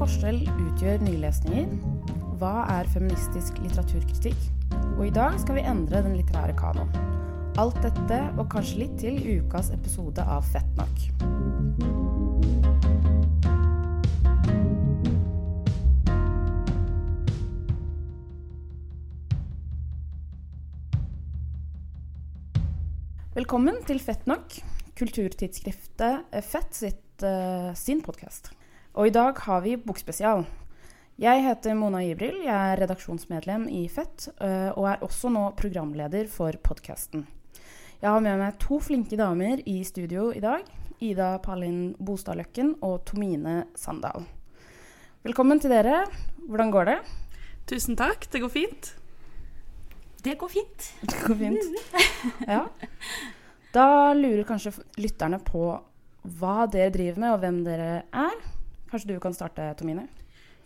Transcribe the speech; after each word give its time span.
forskjell 0.00 0.46
utgjør 0.48 1.02
nylesninger? 1.04 1.72
Hva 2.40 2.62
er 2.72 2.88
feministisk 2.88 3.58
litteraturkritikk? 3.60 4.46
Og 4.94 5.02
i 5.10 5.12
dag 5.12 5.34
skal 5.42 5.58
vi 5.58 5.64
endre 5.68 6.00
den 6.06 6.14
litterære 6.16 6.54
kanon. 6.56 6.88
Alt 7.60 7.82
dette 7.84 8.20
og 8.40 8.46
kanskje 8.48 8.78
litt 8.80 8.94
til 9.02 9.18
i 9.20 9.34
ukas 9.42 9.68
episode 9.74 10.24
av 10.24 10.46
Fett 10.48 10.70
nok. 10.80 11.02
Velkommen 23.36 23.82
til 23.84 24.00
Fett 24.00 24.24
nok, 24.30 24.56
kulturtidsskriftet 24.96 26.40
Fett 26.48 26.80
sitt, 26.80 27.04
uh, 27.20 27.76
sin 27.76 28.00
podkast. 28.04 28.54
Og 28.98 29.06
i 29.06 29.12
dag 29.14 29.38
har 29.46 29.60
vi 29.62 29.76
bokspesial. 29.78 30.40
Jeg 31.20 31.42
heter 31.44 31.76
Mona 31.78 32.00
Ibril, 32.02 32.40
jeg 32.42 32.50
er 32.50 32.80
redaksjonsmedlem 32.80 33.68
i 33.70 33.84
Fett, 33.92 34.24
og 34.40 34.88
er 34.90 35.04
også 35.06 35.30
nå 35.30 35.44
programleder 35.58 36.26
for 36.32 36.56
podkasten. 36.64 37.22
Jeg 38.00 38.08
har 38.08 38.24
med 38.24 38.40
meg 38.40 38.56
to 38.58 38.80
flinke 38.82 39.14
damer 39.20 39.62
i 39.68 39.76
studio 39.86 40.30
i 40.34 40.42
dag. 40.42 40.66
Ida 40.98 41.36
Palin 41.44 41.92
Bostadløkken 42.02 42.74
og 42.82 43.04
Tomine 43.06 43.68
Sandal. 43.78 44.26
Velkommen 45.22 45.62
til 45.62 45.70
dere. 45.70 46.02
Hvordan 46.48 46.74
går 46.74 46.90
det? 46.90 46.98
Tusen 47.70 47.94
takk, 48.00 48.26
det 48.32 48.42
går 48.42 48.50
fint. 48.56 48.92
Det 50.24 50.34
går 50.40 50.50
fint. 50.50 50.90
Det 51.12 51.22
går 51.28 51.38
fint. 51.44 51.92
Ja. 52.56 52.64
Da 53.70 53.86
lurer 54.18 54.42
kanskje 54.48 54.74
lytterne 54.98 55.38
på 55.46 55.76
hva 56.40 56.64
dere 56.66 56.90
driver 56.90 57.22
med, 57.22 57.36
og 57.36 57.44
hvem 57.44 57.62
dere 57.68 57.92
er. 58.10 58.39
Kanskje 58.90 59.12
du 59.12 59.20
kan 59.22 59.34
starte, 59.34 59.74
Tomine? 59.78 60.08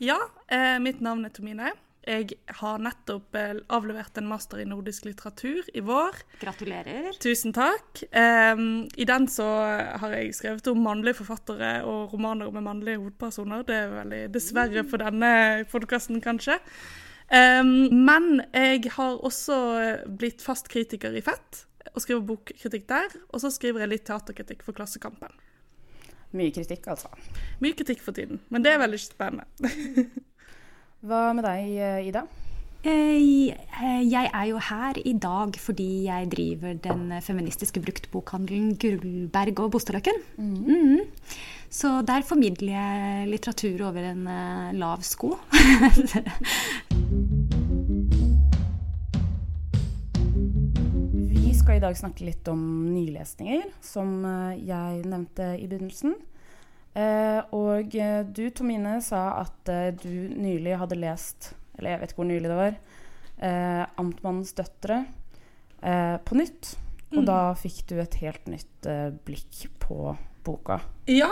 Ja, 0.03 0.19
eh, 0.48 0.78
mitt 0.80 1.00
navn 1.00 1.25
er 1.25 1.33
Tomine. 1.34 1.72
Jeg 2.05 2.36
har 2.58 2.81
nettopp 2.84 3.36
eh, 3.36 3.55
avlevert 3.72 4.16
en 4.20 4.27
master 4.28 4.61
i 4.61 4.66
nordisk 4.69 5.06
litteratur 5.06 5.69
i 5.72 5.81
vår. 5.84 6.19
Gratulerer. 6.41 7.12
Tusen 7.20 7.55
takk. 7.56 8.03
Eh, 8.11 8.64
I 8.97 9.06
den 9.08 9.28
så 9.28 9.47
har 10.00 10.16
jeg 10.16 10.34
skrevet 10.36 10.69
om 10.72 10.83
mannlige 10.84 11.20
forfattere 11.20 11.78
og 11.89 12.12
romaner 12.12 12.53
med 12.53 12.66
mannlige 12.66 13.00
hovedpersoner. 13.00 13.64
Det 13.69 13.78
er 13.78 13.97
veldig 14.00 14.22
dessverre 14.34 14.84
for 14.88 15.05
denne 15.05 15.33
podkasten, 15.72 16.20
kanskje. 16.25 16.59
Um, 17.25 17.88
men 18.05 18.42
jeg 18.53 18.91
har 18.98 19.16
også 19.25 19.56
blitt 20.20 20.44
fast 20.44 20.69
kritiker 20.69 21.14
i 21.16 21.22
Fett, 21.25 21.62
og 21.94 22.03
skriver 22.05 22.27
bokkritikk 22.28 22.84
der. 22.91 23.16
Og 23.33 23.41
så 23.41 23.48
skriver 23.53 23.84
jeg 23.84 23.94
litt 23.94 24.05
teaterkritikk 24.11 24.61
for 24.66 24.77
Klassekampen. 24.77 25.33
Mye 26.34 26.52
kritikk, 26.54 26.88
altså. 26.92 27.10
Mye 27.62 27.77
kritikk 27.78 28.02
for 28.04 28.16
tiden, 28.16 28.40
men 28.50 28.64
det 28.64 28.74
er 28.74 28.82
veldig 28.82 29.00
spennende. 29.00 29.46
Hva 31.08 31.28
med 31.36 31.46
deg, 31.46 32.08
Ida? 32.10 32.24
Jeg 32.84 34.28
er 34.28 34.44
jo 34.50 34.58
her 34.60 34.98
i 35.08 35.14
dag 35.16 35.56
fordi 35.56 36.04
jeg 36.04 36.28
driver 36.32 36.74
den 36.84 37.14
feministiske 37.24 37.80
bruktbokhandelen 37.80 38.74
Gullberg 38.80 39.62
og 39.64 39.70
Bostadløkken. 39.72 40.20
Mm. 40.36 40.58
Mm. 40.68 41.00
Så 41.72 42.02
der 42.06 42.26
formidler 42.28 42.76
jeg 42.76 43.30
litteratur 43.32 43.86
over 43.88 44.10
en 44.10 44.28
lav 44.76 45.00
sko. 45.02 45.32
skal 51.64 51.78
i 51.78 51.80
dag 51.80 51.96
snakke 51.96 52.26
litt 52.26 52.48
om 52.52 52.60
nylesninger, 52.92 53.70
som 53.80 54.18
jeg 54.60 55.04
nevnte 55.08 55.46
i 55.56 55.64
begynnelsen. 55.64 56.12
Og 57.56 57.94
du, 58.36 58.42
Tomine, 58.52 58.98
sa 59.00 59.22
at 59.41 59.70
du 60.03 60.10
nylig 60.36 60.74
hadde 60.76 60.98
lest, 61.00 61.54
eller 61.78 61.94
jeg 61.94 62.03
vet 62.03 62.12
ikke 62.12 62.20
hvor 62.20 62.28
nylig 62.28 62.50
det 62.53 62.58
var, 62.58 62.76
Amtmannens 64.03 64.53
døtre 64.58 64.98
på 65.80 66.36
nytt. 66.36 66.74
Og 67.14 67.22
mm. 67.22 67.28
da 67.30 67.38
fikk 67.56 67.78
du 67.88 67.94
et 68.03 68.19
helt 68.20 68.50
nytt 68.53 68.91
blikk 69.24 69.62
på 69.80 70.12
boka. 70.44 70.82
Ja. 71.08 71.30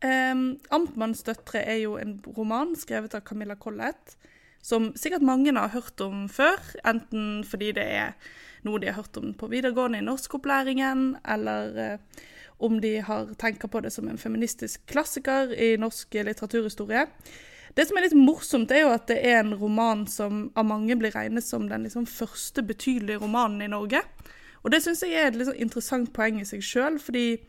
Um, 0.00 0.54
'Amtmannens 0.72 1.26
døtre' 1.28 1.60
er 1.60 1.82
jo 1.82 1.98
en 2.00 2.16
roman 2.38 2.72
skrevet 2.76 3.12
av 3.16 3.26
Camilla 3.28 3.58
Collett, 3.60 4.16
som 4.64 4.94
sikkert 4.96 5.28
mange 5.28 5.52
har 5.52 5.76
hørt 5.76 6.00
om 6.00 6.24
før. 6.32 6.56
Enten 6.88 7.44
fordi 7.44 7.74
det 7.76 7.84
er 7.84 8.16
noe 8.64 8.80
de 8.82 8.90
har 8.90 9.00
hørt 9.02 9.18
om 9.20 9.32
på 9.38 9.48
videregående 9.52 10.00
i 10.00 10.06
norskopplæringen, 10.06 11.06
eller 11.34 11.78
uh, 11.78 12.22
om 12.64 12.78
de 12.80 12.96
har 13.04 13.32
tenker 13.40 13.68
på 13.68 13.82
det 13.84 13.90
som 13.94 14.08
en 14.08 14.20
feministisk 14.20 14.84
klassiker 14.90 15.52
i 15.52 15.74
norsk 15.80 16.14
litteraturhistorie. 16.14 17.08
Det 17.74 17.88
som 17.88 17.98
er 17.98 18.06
litt 18.06 18.14
morsomt, 18.14 18.70
er 18.70 18.84
jo 18.84 18.92
at 18.94 19.08
det 19.10 19.18
er 19.26 19.40
en 19.40 19.56
roman 19.58 20.04
som 20.06 20.46
av 20.54 20.66
mange 20.68 20.94
blir 20.98 21.14
regnet 21.14 21.46
som 21.46 21.66
den 21.68 21.88
liksom 21.88 22.06
første 22.06 22.62
betydelige 22.62 23.18
romanen 23.24 23.64
i 23.66 23.70
Norge. 23.72 24.04
Og 24.62 24.70
det 24.72 24.80
syns 24.84 25.02
jeg 25.02 25.18
er 25.18 25.32
et 25.32 25.38
liksom 25.40 25.58
interessant 25.60 26.12
poeng 26.14 26.38
i 26.40 26.46
seg 26.48 26.62
sjøl, 26.64 27.00
fordi 27.02 27.40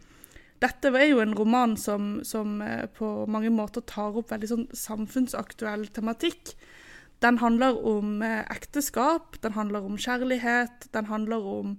dette 0.64 0.90
er 0.90 1.10
jo 1.12 1.22
en 1.22 1.36
roman 1.38 1.76
som, 1.78 2.18
som, 2.26 2.58
på 2.98 3.12
mange 3.30 3.52
måter 3.54 3.86
tar 3.86 4.18
opp 4.18 4.34
veldig 4.34 4.50
sånn 4.50 4.66
samfunnsaktuell 4.74 5.86
tematikk. 5.94 6.56
Den 7.26 7.40
handler 7.42 7.80
om 7.90 8.20
ekteskap, 8.22 9.40
den 9.42 9.56
handler 9.58 9.88
om 9.88 9.98
kjærlighet, 9.98 10.86
den 10.94 11.08
handler 11.10 11.48
om 11.50 11.72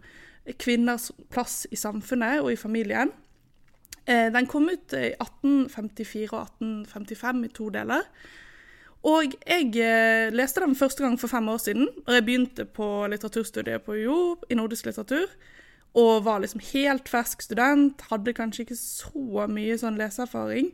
kvinners 0.58 1.12
plass 1.30 1.68
i 1.70 1.78
samfunnet 1.78 2.40
og 2.42 2.50
i 2.50 2.58
familien. 2.58 3.12
Den 4.06 4.46
kom 4.50 4.66
ut 4.70 4.94
i 4.94 5.12
1854 5.14 6.32
og 6.32 6.40
1855 6.42 7.44
i 7.46 7.52
to 7.54 7.68
deler. 7.74 8.02
Og 9.06 9.36
jeg 9.46 9.70
leste 10.34 10.62
den 10.64 10.74
første 10.78 11.04
gang 11.04 11.18
for 11.20 11.30
fem 11.30 11.48
år 11.48 11.60
siden, 11.62 11.88
og 12.06 12.14
jeg 12.14 12.24
begynte 12.26 12.64
på 12.64 13.06
litteraturstudiet 13.10 13.86
på 13.86 13.94
UiO 13.98 14.18
i 14.50 14.58
nordisk 14.58 14.86
litteratur. 14.88 15.30
Og 15.94 16.24
var 16.26 16.42
liksom 16.42 16.62
helt 16.72 17.08
fersk 17.08 17.42
student, 17.46 18.02
hadde 18.10 18.34
kanskje 18.34 18.66
ikke 18.66 18.78
så 18.78 19.46
mye 19.50 19.78
sånn 19.78 19.98
leseerfaring. 20.00 20.72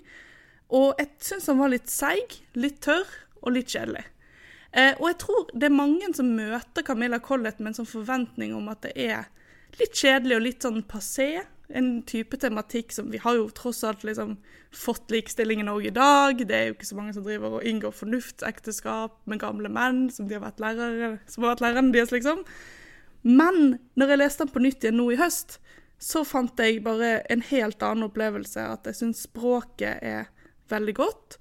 Og 0.73 0.97
jeg 1.01 1.13
syns 1.29 1.51
han 1.53 1.61
var 1.61 1.73
litt 1.73 1.93
seig, 1.93 2.41
litt 2.57 2.81
tørr 2.85 3.09
og 3.43 3.53
litt 3.57 3.69
kjedelig. 3.73 4.07
Eh, 4.73 4.95
og 4.97 5.09
jeg 5.11 5.19
tror 5.21 5.49
det 5.53 5.69
er 5.69 5.75
mange 5.75 6.09
som 6.17 6.31
møter 6.33 6.85
Camilla 6.87 7.21
Collett 7.21 7.61
med 7.61 7.73
en 7.73 7.83
sånn 7.83 7.91
forventning 7.91 8.55
om 8.57 8.71
at 8.73 8.87
det 8.87 8.95
er 8.97 9.27
litt 9.81 9.97
kjedelig 9.97 10.39
og 10.39 10.47
litt 10.47 10.65
sånn 10.65 10.81
passé. 10.89 11.45
En 11.73 12.03
type 12.09 12.37
tematikk 12.37 12.93
som 12.93 13.09
Vi 13.13 13.21
har 13.21 13.37
jo 13.39 13.47
tross 13.57 13.81
alt 13.89 14.05
liksom 14.05 14.35
fått 14.77 15.13
likestilling 15.13 15.61
i 15.61 15.69
Norge 15.69 15.89
i 15.89 15.97
dag. 15.97 16.41
Det 16.41 16.57
er 16.57 16.67
jo 16.69 16.77
ikke 16.77 16.89
så 16.89 16.99
mange 16.99 17.15
som 17.17 17.25
driver 17.25 17.59
og 17.59 17.69
inngår 17.69 17.95
fornuftsekteskap 17.97 19.21
med 19.29 19.41
gamle 19.41 19.73
menn 19.73 20.07
som, 20.13 20.29
de 20.29 20.37
har 20.37 20.45
vært 20.45 20.61
lærere, 20.61 21.15
som 21.29 21.45
har 21.45 21.55
vært 21.55 21.65
lærerne 21.67 21.93
deres, 21.95 22.13
liksom. 22.13 22.45
Men 23.23 23.79
når 23.97 24.13
jeg 24.13 24.21
leste 24.21 24.45
den 24.45 24.53
på 24.53 24.65
nytt 24.65 24.85
igjen 24.85 24.99
nå 24.99 25.11
i 25.15 25.21
høst, 25.21 25.61
så 26.03 26.25
fant 26.27 26.59
jeg 26.59 26.83
bare 26.83 27.21
en 27.31 27.45
helt 27.53 27.83
annen 27.87 28.09
opplevelse. 28.09 28.65
At 28.75 28.89
jeg 28.89 28.99
syns 28.99 29.25
språket 29.29 30.03
er 30.03 30.33
veldig 30.73 30.97
godt. 30.99 31.39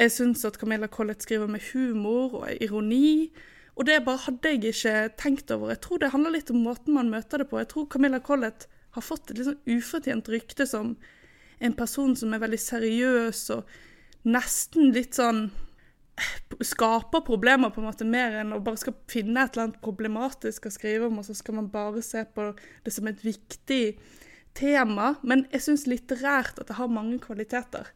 Jeg 0.00 0.12
syns 0.14 0.46
at 0.48 0.56
Camilla 0.56 0.88
Collett 0.88 1.22
skriver 1.22 1.50
med 1.50 1.64
humor 1.74 2.38
og 2.40 2.62
ironi. 2.64 3.30
Og 3.76 3.86
det 3.88 4.00
bare 4.06 4.24
hadde 4.24 4.52
jeg 4.54 4.72
ikke 4.72 4.94
tenkt 5.20 5.52
over. 5.52 5.74
Jeg 5.74 5.82
tror 5.84 6.00
det 6.00 6.12
handler 6.14 6.34
litt 6.34 6.50
om 6.52 6.62
måten 6.64 6.96
man 6.96 7.12
møter 7.12 7.42
det 7.42 7.50
på. 7.50 7.60
Jeg 7.60 7.68
tror 7.72 7.88
Camilla 7.92 8.20
Collett 8.24 8.66
har 8.96 9.04
fått 9.04 9.30
et 9.30 9.38
litt 9.38 9.50
sånn 9.50 9.76
ufortjent 9.76 10.30
rykte 10.32 10.66
som 10.68 10.94
en 11.60 11.76
person 11.76 12.16
som 12.16 12.32
er 12.34 12.42
veldig 12.42 12.60
seriøs 12.60 13.42
og 13.54 13.68
nesten 14.28 14.90
litt 14.96 15.16
sånn 15.16 15.50
skaper 16.64 17.22
problemer 17.24 17.72
på 17.72 17.80
en 17.80 17.88
måte 17.88 18.04
mer 18.08 18.34
enn 18.40 18.52
å 18.52 18.60
bare 18.64 18.80
skal 18.80 18.96
finne 19.08 19.44
et 19.44 19.54
eller 19.54 19.68
annet 19.68 19.84
problematisk 19.84 20.66
å 20.68 20.72
skrive 20.74 21.08
om, 21.08 21.20
og 21.20 21.24
så 21.28 21.36
skal 21.36 21.56
man 21.56 21.70
bare 21.72 22.02
se 22.04 22.26
på 22.34 22.50
det 22.84 22.92
som 22.92 23.08
et 23.08 23.22
viktig 23.24 23.84
tema. 24.56 25.14
Men 25.22 25.46
jeg 25.54 25.64
syns 25.64 25.86
litterært 25.88 26.60
at 26.60 26.68
det 26.68 26.76
har 26.80 26.92
mange 26.92 27.20
kvaliteter. 27.22 27.88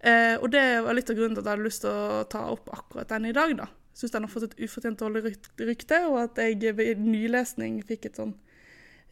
Eh, 0.00 0.36
og 0.36 0.50
det 0.52 0.64
var 0.84 0.96
litt 0.96 1.10
av 1.10 1.18
grunnen 1.18 1.36
til 1.36 1.42
at 1.42 1.48
jeg 1.48 1.56
hadde 1.56 1.66
lyst 1.66 1.84
til 1.84 1.92
å 1.92 2.24
ta 2.30 2.44
opp 2.52 2.70
akkurat 2.74 3.12
den 3.14 3.30
i 3.30 3.34
dag, 3.36 3.54
da. 3.58 3.68
Syns 3.96 4.12
den 4.12 4.26
har 4.26 4.32
fått 4.32 4.50
et 4.50 4.58
ufortjent 4.60 5.00
dårlig 5.00 5.36
rykte, 5.64 6.02
og 6.10 6.18
at 6.26 6.40
jeg 6.42 6.76
ved 6.76 7.00
nylesning 7.00 7.80
fikk 7.86 8.10
et 8.10 8.20
sånn 8.20 8.34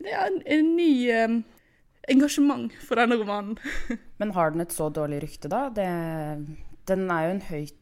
ja, 0.05 0.27
en, 0.27 0.41
en 0.51 0.75
ny 0.77 0.91
eh, 1.13 1.39
engasjement 2.13 2.75
for 2.85 3.01
denne 3.01 3.17
romanen. 3.21 3.57
Men 4.21 4.35
har 4.37 4.53
den 4.53 4.65
et 4.67 4.75
så 4.75 4.91
dårlig 4.93 5.23
rykte, 5.25 5.49
da? 5.53 5.69
Det, 5.73 5.89
den 6.91 7.09
er 7.09 7.29
jo 7.29 7.35
en 7.37 7.49
høyt 7.49 7.81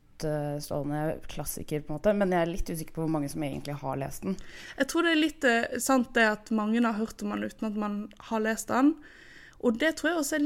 stående 0.62 1.16
klassiker, 1.26 1.80
på 1.82 1.90
en 1.90 1.96
måte, 1.96 2.12
men 2.14 2.30
jeg 2.30 2.44
er 2.44 2.50
litt 2.52 2.68
usikker 2.70 2.94
på 2.94 3.02
hvor 3.02 3.10
mange 3.10 3.26
som 3.32 3.42
egentlig 3.42 3.74
har 3.80 3.96
lest 3.98 4.22
den. 4.22 4.36
Jeg 4.78 4.86
tror 4.92 5.02
det 5.02 5.14
er 5.16 5.18
litt 5.18 5.46
eh, 5.48 5.78
sant 5.82 6.12
det 6.14 6.26
at 6.28 6.52
mange 6.54 6.78
har 6.84 6.94
hørt 6.94 7.24
om 7.24 7.32
den 7.34 7.48
uten 7.48 7.66
at 7.66 7.80
man 7.82 7.96
har 8.28 8.44
lest 8.44 8.70
den. 8.70 8.92
Og 9.62 9.78
det 9.78 9.94
tror 9.96 10.10
jeg 10.10 10.18
også 10.18 10.38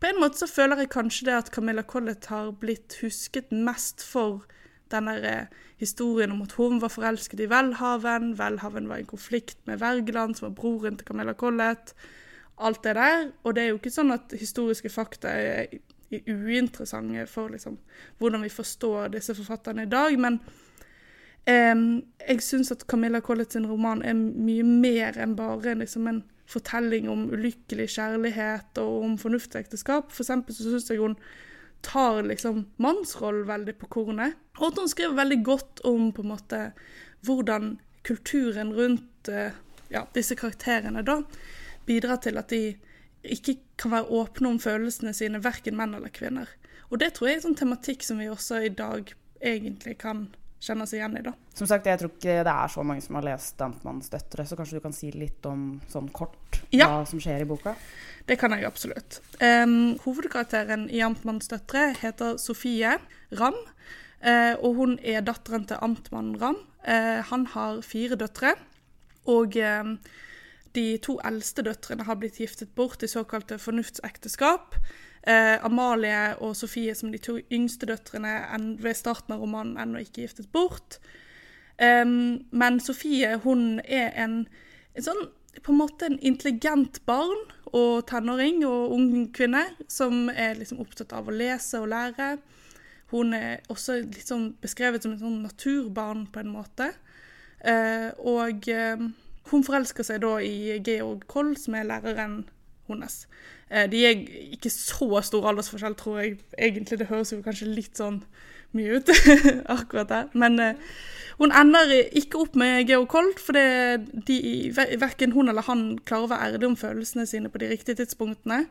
På 0.00 0.08
en 0.10 0.20
måte 0.20 0.40
så 0.40 0.48
føler 0.50 0.82
jeg 0.82 0.90
kanskje 0.90 1.28
det 1.28 1.36
at 1.36 1.52
Camilla 1.54 1.82
Collett 1.82 2.26
har 2.26 2.50
blitt 2.58 2.98
husket 3.02 3.52
mest 3.52 4.02
for 4.04 4.44
den 4.90 5.06
der 5.06 5.24
eh, 5.30 5.46
historien 5.80 6.32
om 6.32 6.42
at 6.42 6.52
hun 6.52 6.80
var 6.82 6.88
forelsket 6.88 7.40
i 7.40 7.46
Welhaven. 7.50 8.34
Welhaven 8.38 8.88
var 8.88 8.96
i 8.96 9.08
konflikt 9.08 9.58
med 9.66 9.80
Wergeland, 9.80 10.34
som 10.34 10.48
var 10.48 10.54
broren 10.54 10.96
til 10.96 11.06
Camilla 11.06 11.32
Collett. 11.32 11.94
Alt 12.58 12.84
det 12.84 12.94
der. 12.94 13.30
Og 13.42 13.54
det 13.54 13.62
er 13.62 13.72
jo 13.72 13.78
ikke 13.80 13.94
sånn 13.94 14.14
at 14.14 14.34
historiske 14.38 14.90
fakta 14.92 15.32
er 15.32 15.66
uinteressante 16.28 17.26
for 17.26 17.50
liksom, 17.50 17.78
hvordan 18.18 18.44
vi 18.44 18.52
forstår 18.52 19.08
disse 19.16 19.34
forfatterne 19.34 19.82
i 19.82 19.90
dag. 19.90 20.18
Men 20.20 20.38
eh, 21.46 21.74
jeg 22.28 22.42
syns 22.42 22.72
at 22.72 22.86
Camilla 22.86 23.20
Collett 23.20 23.52
sin 23.52 23.66
roman 23.66 24.02
er 24.02 24.14
mye 24.14 24.62
mer 24.62 25.18
enn 25.18 25.34
bare 25.38 25.74
liksom, 25.80 26.06
en 26.10 26.22
fortelling 26.50 27.08
om 27.08 27.26
ulykkelig 27.32 27.88
kjærlighet 27.96 28.78
og 28.82 29.02
om 29.06 29.18
fornuftsekteskap. 29.20 30.12
For 30.12 30.24
eksempel 30.24 30.56
så 30.56 30.68
syns 30.68 30.90
jeg 30.90 31.00
hun 31.00 31.16
tar 31.84 32.22
liksom 32.24 32.64
mannsrollen 32.80 33.48
veldig 33.48 33.76
på 33.80 33.90
kornet. 33.98 34.36
Og 34.60 34.70
at 34.70 34.80
hun 34.80 34.90
skriver 34.90 35.18
veldig 35.18 35.40
godt 35.44 35.84
om 35.88 36.10
på 36.14 36.24
en 36.24 36.32
måte 36.32 36.60
hvordan 37.24 37.76
kulturen 38.04 38.72
rundt 38.76 39.28
eh, 39.32 39.56
ja, 39.92 40.04
disse 40.16 40.36
karakterene 40.36 41.04
da 41.04 41.20
bidrar 41.88 42.20
til 42.24 42.40
at 42.40 42.52
de 42.52 42.74
ikke 43.24 43.56
kan 43.80 43.94
være 43.94 44.12
åpne 44.12 44.52
om 44.52 44.60
følelsene 44.60 45.14
sine, 45.16 45.40
verken 45.44 45.76
menn 45.76 45.96
eller 45.96 46.12
kvinner. 46.12 46.48
Og 46.92 47.00
det 47.00 47.14
tror 47.14 47.28
jeg 47.28 47.38
er 47.38 47.40
en 47.40 47.46
sånn 47.48 47.60
tematikk 47.60 48.04
som 48.04 48.20
vi 48.20 48.28
også 48.28 48.60
i 48.66 48.72
dag 48.72 49.12
egentlig 49.44 49.96
kan 50.04 50.26
kjenne 50.64 50.86
oss 50.86 50.94
igjen 50.96 51.16
i. 51.18 51.22
da. 51.24 51.34
Som 51.54 51.68
sagt, 51.70 51.86
jeg 51.86 52.00
tror 52.00 52.12
ikke 52.14 52.38
det 52.46 52.54
er 52.54 52.72
så 52.72 52.84
mange 52.86 53.04
som 53.04 53.18
har 53.18 53.26
lest 53.28 53.56
'Dampmannens 53.60 54.10
døtre', 54.12 54.46
så 54.48 54.56
kanskje 54.58 54.80
du 54.80 54.84
kan 54.84 54.96
si 54.96 55.10
litt 55.14 55.46
om 55.46 55.80
sånn 55.92 56.08
kort 56.14 56.60
ja. 56.72 56.88
hva 56.88 57.04
som 57.08 57.20
skjer 57.22 57.44
i 57.44 57.48
boka? 57.48 57.76
Det 58.26 58.38
kan 58.40 58.54
jeg 58.56 58.64
absolutt. 58.64 59.20
Um, 59.40 59.96
hovedkarakteren 60.04 60.88
i 60.90 61.02
'Amtmannens 61.04 61.50
døtre' 61.52 61.94
heter 62.00 62.38
Sofie 62.40 62.98
Ramm. 63.32 63.58
Uh, 64.24 64.56
og 64.64 64.78
hun 64.78 64.98
er 65.04 65.20
datteren 65.20 65.66
til 65.68 65.76
amtmannen 65.84 66.38
Ramm. 66.40 66.60
Uh, 66.88 67.20
han 67.28 67.46
har 67.52 67.82
fire 67.84 68.16
døtre. 68.16 68.54
Og 69.28 69.56
uh, 69.56 69.96
de 70.74 70.98
to 71.02 71.16
eldste 71.24 71.64
døtrene 71.66 72.06
har 72.06 72.18
blitt 72.18 72.40
giftet 72.40 72.74
bort 72.74 73.02
i 73.02 73.10
såkalte 73.10 73.58
fornuftsekteskap. 73.62 74.74
Eh, 75.26 75.56
Amalie 75.64 76.34
og 76.44 76.56
Sofie 76.58 76.94
som 76.94 77.12
de 77.12 77.20
to 77.22 77.38
yngste 77.52 77.88
døtrene 77.88 78.34
ved 78.82 78.98
starten 78.98 79.36
av 79.36 79.44
romanen 79.44 79.78
ennå 79.80 80.02
ikke 80.04 80.26
giftet 80.26 80.50
bort. 80.52 80.98
Um, 81.78 82.44
men 82.54 82.78
Sofie 82.78 83.32
hun 83.42 83.80
er 83.82 84.12
en, 84.22 84.44
en, 84.94 85.02
sånn 85.02 85.24
på 85.58 85.72
en 85.72 85.80
måte 85.80 86.06
en 86.06 86.20
intelligent 86.22 87.00
barn 87.06 87.40
og 87.74 88.04
tenåring 88.06 88.60
og 88.68 88.92
ung 88.94 89.08
kvinne 89.34 89.64
som 89.90 90.28
er 90.30 90.54
liksom 90.60 90.82
opptatt 90.84 91.14
av 91.16 91.30
å 91.30 91.34
lese 91.34 91.80
og 91.82 91.90
lære. 91.90 92.36
Hun 93.10 93.34
er 93.34 93.64
også 93.72 94.00
litt 94.04 94.28
sånn 94.28 94.52
beskrevet 94.62 95.02
som 95.02 95.16
en 95.16 95.22
sånn 95.22 95.42
naturbarn 95.46 96.28
på 96.30 96.44
en 96.44 96.54
måte. 96.54 96.92
Eh, 97.64 98.10
og 98.22 98.68
hun 99.50 99.64
forelsker 99.66 100.06
seg 100.06 100.22
da 100.24 100.36
i 100.42 100.78
Georg 100.84 101.26
Koll, 101.30 101.54
som 101.60 101.76
er 101.78 101.88
læreren 101.88 102.44
hennes. 102.88 103.24
Uh, 103.70 103.84
de 103.90 104.04
er 104.06 104.24
ikke 104.54 104.72
så 104.72 105.20
stor 105.24 105.48
aldersforskjell, 105.50 105.96
tror 106.00 106.20
jeg. 106.20 106.38
Egentlig, 106.58 106.98
Det 106.98 107.10
høres 107.10 107.32
jo 107.32 107.42
kanskje 107.44 107.72
litt 107.72 108.00
sånn 108.00 108.22
mye 108.74 108.98
ut 108.98 109.12
akkurat 109.76 110.10
der. 110.10 110.32
Men 110.34 110.58
hun 111.38 111.54
ender 111.54 111.92
ikke 112.14 112.40
opp 112.42 112.56
med 112.58 112.88
Georg 112.88 113.08
Kolt, 113.10 113.40
for 113.42 113.54
de, 113.54 114.36
verken 114.74 115.34
hun 115.34 115.48
eller 115.50 115.66
han 115.66 115.94
klarer 116.06 116.26
å 116.26 116.32
være 116.32 116.48
ærlig 116.48 116.68
om 116.68 116.76
følelsene 116.78 117.26
sine 117.30 117.50
på 117.50 117.62
de 117.62 117.70
riktige 117.70 118.02
tidspunktene. 118.02 118.64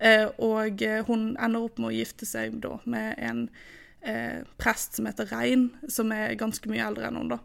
Eh, 0.00 0.26
og 0.40 0.80
hun 1.06 1.34
ender 1.36 1.66
opp 1.66 1.78
med 1.78 1.90
å 1.90 1.94
gifte 1.98 2.26
seg 2.26 2.56
da 2.64 2.78
med 2.88 3.18
en 3.20 3.44
eh, 4.00 4.40
prest 4.60 4.96
som 4.96 5.08
heter 5.08 5.28
Rein, 5.28 5.68
som 5.92 6.12
er 6.16 6.38
ganske 6.40 6.70
mye 6.72 6.86
eldre 6.86 7.10
enn 7.10 7.20
hun. 7.20 7.34
da. 7.34 7.40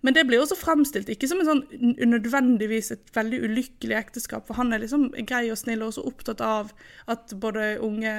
Men 0.00 0.16
det 0.16 0.24
blir 0.28 0.40
også 0.40 0.56
fremstilt 0.56 1.10
ikke 1.12 1.28
som 1.28 1.42
en 1.42 1.48
sånn 1.48 1.90
nødvendigvis 2.08 2.88
et 2.94 3.10
veldig 3.12 3.42
ulykkelig 3.44 3.98
ekteskap, 3.98 4.46
for 4.48 4.56
han 4.56 4.72
er 4.72 4.80
liksom 4.80 5.10
grei 5.28 5.42
og 5.52 5.58
snill 5.60 5.84
og 5.84 5.92
også 5.92 6.06
opptatt 6.08 6.40
av 6.44 6.72
at 7.12 7.34
både 7.42 7.74
unge 7.84 8.14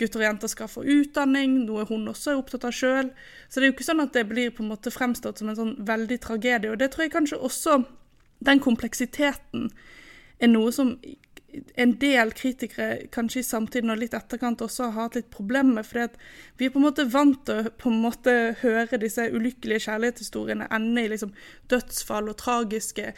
gutter 0.00 0.20
og 0.20 0.26
jenter 0.26 0.52
skal 0.52 0.68
få 0.68 0.84
utdanning, 0.84 1.62
noe 1.64 1.86
hun 1.88 2.04
også 2.12 2.34
er 2.34 2.42
opptatt 2.42 2.68
av 2.68 2.76
sjøl. 2.76 3.10
Så 3.48 3.56
det 3.56 3.68
er 3.68 3.72
jo 3.72 3.76
ikke 3.78 3.88
sånn 3.88 4.04
at 4.04 4.16
det 4.16 4.26
blir 4.28 4.52
på 4.52 4.64
en 4.64 4.72
måte 4.74 4.92
fremstått 4.92 5.40
som 5.40 5.52
en 5.52 5.60
sånn 5.60 5.74
veldig 5.88 6.20
tragedie. 6.26 6.72
Og 6.72 6.80
det 6.82 6.90
tror 6.92 7.06
jeg 7.06 7.16
kanskje 7.16 7.40
også 7.40 7.80
den 8.44 8.60
kompleksiteten 8.60 9.70
er 10.42 10.50
noe 10.50 10.74
som 10.74 10.96
en 11.80 11.94
del 12.00 12.32
kritikere 12.36 13.06
kanskje 13.14 13.42
i 13.42 13.46
samtiden 13.46 13.92
og 13.92 14.00
litt 14.00 14.16
etterkant 14.16 14.62
også 14.64 14.90
har 14.90 15.08
hatt 15.08 15.18
litt 15.18 15.30
problemer 15.34 15.80
med. 15.80 15.86
fordi 15.86 16.06
vi 16.58 16.66
er 16.66 16.74
på 16.74 16.80
en 16.80 16.86
måte 16.86 17.06
vant 17.10 17.40
til 17.46 17.62
å 17.62 17.72
på 17.78 17.90
en 17.90 18.02
måte 18.02 18.34
høre 18.62 19.00
disse 19.00 19.26
ulykkelige 19.30 19.86
kjærlighetshistoriene 19.86 20.68
ende 20.74 21.04
i 21.04 21.10
liksom 21.12 21.34
dødsfall 21.72 22.30
og 22.32 22.38
tragiske 22.40 23.12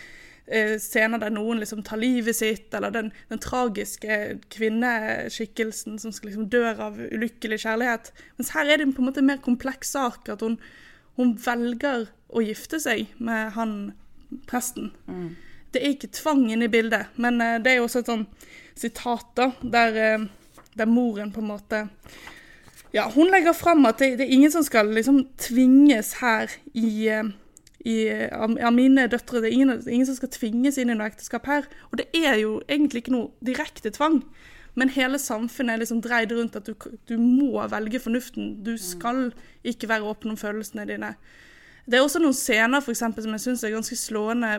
eh, 0.46 0.76
scener 0.82 1.22
der 1.22 1.34
noen 1.34 1.60
liksom 1.62 1.82
tar 1.86 2.00
livet 2.00 2.38
sitt, 2.38 2.74
eller 2.74 2.94
den, 2.94 3.12
den 3.30 3.42
tragiske 3.42 4.40
kvinneskikkelsen 4.54 5.98
som 6.02 6.14
skal 6.14 6.30
liksom 6.30 6.50
dør 6.52 6.82
av 6.90 7.00
ulykkelig 7.00 7.62
kjærlighet. 7.64 8.12
Mens 8.38 8.52
her 8.56 8.66
er 8.68 8.82
det 8.82 8.92
på 8.94 9.04
en 9.04 9.10
måte 9.10 9.24
en 9.24 9.30
mer 9.32 9.42
kompleks 9.44 9.94
sak. 9.96 10.28
At 10.32 10.44
hun, 10.44 10.58
hun 11.18 11.36
velger 11.40 12.08
å 12.28 12.42
gifte 12.44 12.80
seg 12.82 13.12
med 13.18 13.54
han 13.56 13.76
presten. 14.50 14.92
Mm. 15.06 15.34
Det 15.76 15.82
er 15.84 15.92
ikke 15.92 16.08
tvang 16.16 16.46
inne 16.48 16.70
i 16.70 16.72
bildet, 16.72 17.10
men 17.20 17.36
uh, 17.42 17.58
det 17.60 17.74
er 17.74 17.82
jo 17.82 17.84
også 17.84 18.00
et 18.00 18.08
sånn 18.08 18.22
sitat 18.80 19.26
da, 19.36 19.50
der, 19.60 19.98
uh, 20.16 20.62
der, 20.72 20.88
moren 20.88 21.34
på 21.34 21.42
en 21.44 21.50
måte 21.50 21.82
Ja, 22.94 23.10
hun 23.12 23.28
legger 23.28 23.52
fram 23.52 23.84
at 23.84 24.00
det, 24.00 24.14
det, 24.16 24.24
er 24.24 24.32
ingen 24.38 24.54
som 24.54 24.64
skal 24.64 24.88
liksom 24.96 25.26
tvinges 25.36 26.14
her 26.22 26.48
i, 26.72 27.10
uh, 27.12 27.28
i 27.84 27.98
av 28.32 28.72
mine 28.72 29.04
døtre. 29.12 29.42
Det 29.44 29.50
er 29.50 29.58
ingen, 29.58 29.84
ingen, 29.84 30.08
som 30.08 30.16
skal 30.16 30.32
tvinges 30.32 30.80
inn 30.80 30.94
i 30.94 30.96
noe 30.96 31.10
ekteskap 31.10 31.44
her. 31.50 31.68
Og 31.90 32.00
det 32.00 32.08
er 32.16 32.40
jo 32.40 32.56
egentlig 32.70 33.04
ikke 33.04 33.16
noe 33.18 33.28
direkte 33.44 33.92
tvang. 33.92 34.22
Men 34.80 34.94
hele 34.96 35.20
samfunnet 35.20 35.74
er 35.74 35.82
liksom 35.84 36.00
dreid 36.04 36.32
rundt 36.32 36.56
at 36.56 36.70
du, 36.70 36.72
du 37.04 37.18
må 37.20 37.60
velge 37.68 38.00
fornuften. 38.00 38.54
Du 38.64 38.78
skal 38.80 39.28
ikke 39.60 39.92
være 39.92 40.08
åpen 40.08 40.32
om 40.32 40.40
følelsene 40.40 40.88
dine. 40.88 41.12
Det 41.84 41.98
er 41.98 42.06
også 42.06 42.22
noen 42.22 42.36
scener 42.36 42.80
for 42.80 42.96
eksempel, 42.96 43.26
som 43.26 43.36
jeg 43.36 43.44
syns 43.44 43.66
er 43.66 43.76
ganske 43.76 43.98
slående 43.98 44.56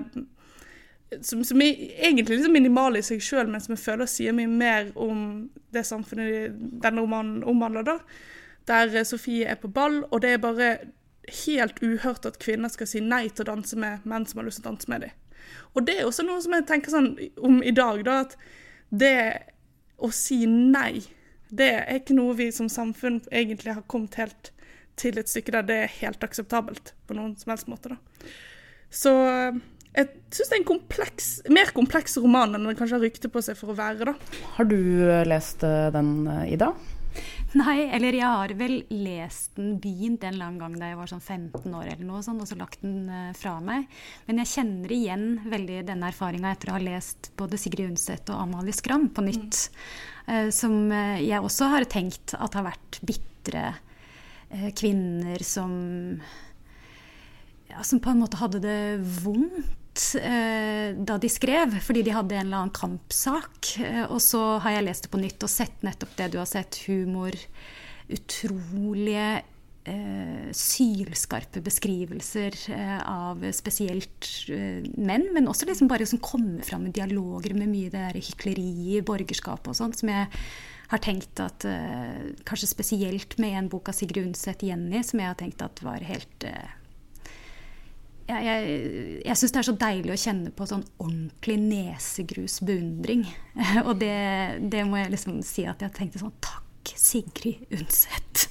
som, 1.22 1.44
som, 1.46 1.62
er 1.62 1.76
egentlig 1.98 2.38
liksom 2.38 2.54
minimale 2.54 3.00
i 3.00 3.06
seg 3.06 3.22
sjøl, 3.24 3.48
men 3.52 3.64
som 3.64 3.76
jeg 3.76 3.84
føler 3.84 4.10
sier 4.12 4.36
mye 4.36 4.52
mer 4.52 4.90
om 5.00 5.48
det 5.74 5.86
samfunnet 5.88 6.58
denne 6.84 7.04
romanen 7.04 7.46
omhandler. 7.48 7.88
da. 7.88 7.98
Der 8.68 8.96
eh, 8.96 9.08
Sofie 9.08 9.48
er 9.48 9.60
på 9.62 9.72
ball, 9.72 10.04
og 10.12 10.22
det 10.22 10.36
er 10.36 10.44
bare 10.44 10.72
helt 11.44 11.80
uhørt 11.84 12.26
at 12.28 12.40
kvinner 12.40 12.72
skal 12.72 12.88
si 12.88 13.02
nei 13.04 13.28
til 13.30 13.44
å 13.44 13.52
danse 13.52 13.80
med 13.80 14.06
menn 14.08 14.28
som 14.28 14.42
har 14.42 14.48
lyst 14.48 14.62
til 14.62 14.68
å 14.68 14.72
danse 14.72 14.92
med 14.92 15.08
dem. 15.08 15.16
Og 15.76 15.86
det 15.88 15.98
er 15.98 16.08
også 16.08 16.26
noe 16.28 16.42
som 16.44 16.56
jeg 16.56 16.68
tenker 16.68 16.92
sånn 16.92 17.14
om 17.44 17.62
i 17.64 17.76
dag, 17.76 18.04
da, 18.08 18.22
at 18.26 18.36
det 18.90 19.18
å 19.98 20.10
si 20.14 20.44
nei, 20.48 21.02
det 21.50 21.70
er 21.80 22.00
ikke 22.00 22.18
noe 22.18 22.36
vi 22.38 22.50
som 22.52 22.70
samfunn 22.72 23.22
egentlig 23.32 23.76
har 23.78 23.88
kommet 23.88 24.20
helt 24.20 24.52
til 25.00 25.20
et 25.20 25.30
stykke 25.30 25.54
der 25.56 25.68
det 25.68 25.80
er 25.84 25.98
helt 26.02 26.24
akseptabelt 26.26 26.94
på 27.08 27.16
noen 27.16 27.36
som 27.40 27.54
helst 27.54 27.70
måte. 27.72 27.96
da. 27.96 28.28
Så 28.90 29.14
jeg 29.98 30.10
syns 30.30 30.52
det 30.52 30.54
er 30.56 30.62
en 30.62 30.68
kompleks, 30.68 31.30
mer 31.54 31.72
kompleks 31.76 32.20
roman 32.22 32.54
enn 32.54 32.68
den 32.68 32.78
kanskje 32.78 33.00
har 33.00 33.06
rykte 33.08 33.32
på 33.34 33.42
seg 33.44 33.58
for 33.58 33.74
å 33.74 33.78
være. 33.78 34.12
da. 34.12 34.44
Har 34.58 34.70
du 34.70 34.78
eh, 34.78 35.26
lest 35.26 35.66
eh, 35.66 35.90
den, 35.94 36.12
eh, 36.30 36.54
Ida? 36.54 36.70
Nei, 37.58 37.88
eller 37.96 38.14
jeg 38.14 38.28
har 38.28 38.54
vel 38.60 38.76
lest 38.92 39.56
den, 39.58 39.78
begynt 39.82 40.26
en 40.28 40.38
lang 40.38 40.60
gang 40.62 40.76
da 40.78 40.92
jeg 40.92 41.00
var 41.00 41.10
sånn 41.10 41.24
15 41.24 41.64
år, 41.72 41.88
eller 41.96 42.06
noe 42.06 42.22
sånn, 42.22 42.42
og 42.44 42.50
så 42.50 42.58
lagt 42.60 42.84
den 42.84 43.08
fra 43.40 43.56
meg. 43.64 43.88
Men 44.28 44.44
jeg 44.44 44.52
kjenner 44.52 44.94
igjen 44.94 45.26
veldig 45.48 45.80
denne 45.88 46.12
erfaringa 46.12 46.52
etter 46.54 46.70
å 46.70 46.76
ha 46.76 46.84
lest 46.84 47.32
både 47.40 47.58
Sigrid 47.58 47.96
Undset 47.96 48.30
og 48.30 48.44
Amalie 48.44 48.76
Skram 48.76 49.08
på 49.16 49.26
nytt. 49.26 49.64
Mm. 50.28 50.52
Som 50.52 50.92
jeg 50.92 51.40
også 51.40 51.72
har 51.72 51.88
tenkt 51.90 52.36
at 52.36 52.60
har 52.60 52.68
vært 52.68 53.00
bitre 53.08 53.64
kvinner 54.76 55.42
som 55.48 55.72
ja, 57.72 57.84
som 57.84 58.04
på 58.04 58.12
en 58.12 58.22
måte 58.22 58.40
hadde 58.44 58.62
det 58.64 58.80
vondt 59.24 59.87
eh, 60.20 60.96
da 60.96 61.18
de 61.22 61.30
skrev, 61.32 61.78
fordi 61.84 62.04
de 62.08 62.16
hadde 62.16 62.38
en 62.38 62.48
eller 62.48 62.64
annen 62.64 62.76
kampsak. 62.76 63.74
Eh, 63.84 64.06
og 64.06 64.22
så 64.24 64.58
har 64.64 64.78
jeg 64.78 64.88
lest 64.88 65.08
det 65.08 65.12
på 65.14 65.22
nytt 65.22 65.44
og 65.46 65.52
sett 65.52 65.86
nettopp 65.86 66.16
det 66.20 66.32
du 66.34 66.40
har 66.42 66.50
sett. 66.50 66.80
Humor. 66.88 67.36
Utrolige 68.08 69.26
eh, 69.90 70.48
sylskarpe 70.56 71.64
beskrivelser 71.66 72.56
av 73.04 73.44
spesielt 73.56 74.32
menn, 74.48 75.28
men 75.36 75.52
også 75.52 75.68
liksom 75.68 75.92
bare 75.92 76.08
som 76.08 76.24
kommer 76.24 76.64
fram 76.68 76.88
med 76.88 76.96
dialoger 76.96 77.58
med 77.58 77.72
mye 77.74 77.92
det 77.92 78.00
der 78.00 78.22
hykleriet 78.22 79.02
i 79.02 79.06
borgerskapet 79.06 79.74
og 79.74 79.80
sånt, 79.82 80.00
som 80.00 80.14
jeg 80.14 80.32
har 80.88 81.04
tenkt 81.04 81.42
at 81.44 81.66
Kanskje 82.48 82.70
spesielt 82.72 83.36
med 83.44 83.58
en 83.60 83.68
bok 83.68 83.90
av 83.92 83.98
Sigrid 83.98 84.30
Undset, 84.30 84.64
'Jenny', 84.64 85.04
som 85.04 85.20
jeg 85.20 85.28
har 85.28 85.40
tenkt 85.40 85.66
at 85.66 85.84
var 85.84 86.00
helt 86.00 86.48
jeg, 88.28 88.44
jeg, 88.44 88.78
jeg 89.24 89.40
syns 89.40 89.54
det 89.54 89.60
er 89.62 89.68
så 89.70 89.76
deilig 89.80 90.14
å 90.14 90.20
kjenne 90.20 90.54
på 90.56 90.68
sånn 90.68 90.86
ordentlig 91.00 91.58
nesegrus 91.62 92.60
beundring. 92.68 93.26
Og 93.88 93.94
det, 94.02 94.16
det, 94.72 94.84
må 94.88 95.00
jeg 95.02 95.14
liksom 95.16 95.42
si 95.46 95.68
at 95.70 95.84
jeg 95.84 95.96
tenkte 95.96 96.22
sånn 96.22 96.36
Takk, 96.44 96.92
Sigrid 96.98 97.66
Undset. 97.76 98.48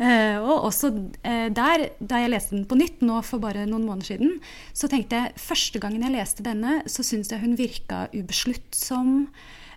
Uh, 0.00 0.36
og 0.48 0.66
også 0.68 0.90
uh, 0.92 1.48
der, 1.56 1.86
da 2.00 2.20
jeg 2.20 2.32
leste 2.32 2.52
den 2.56 2.66
på 2.68 2.76
nytt 2.76 3.00
nå 3.04 3.22
for 3.24 3.40
bare 3.40 3.64
noen 3.68 3.86
måneder 3.88 4.10
siden, 4.12 4.34
så 4.76 4.90
tenkte 4.92 5.22
jeg 5.22 5.40
første 5.40 5.80
gangen 5.80 6.04
jeg 6.04 6.16
leste 6.18 6.44
denne, 6.44 6.82
så 6.84 7.04
syntes 7.04 7.32
jeg 7.32 7.40
hun 7.44 7.56
virka 7.60 8.06
ubesluttsom. 8.12 9.24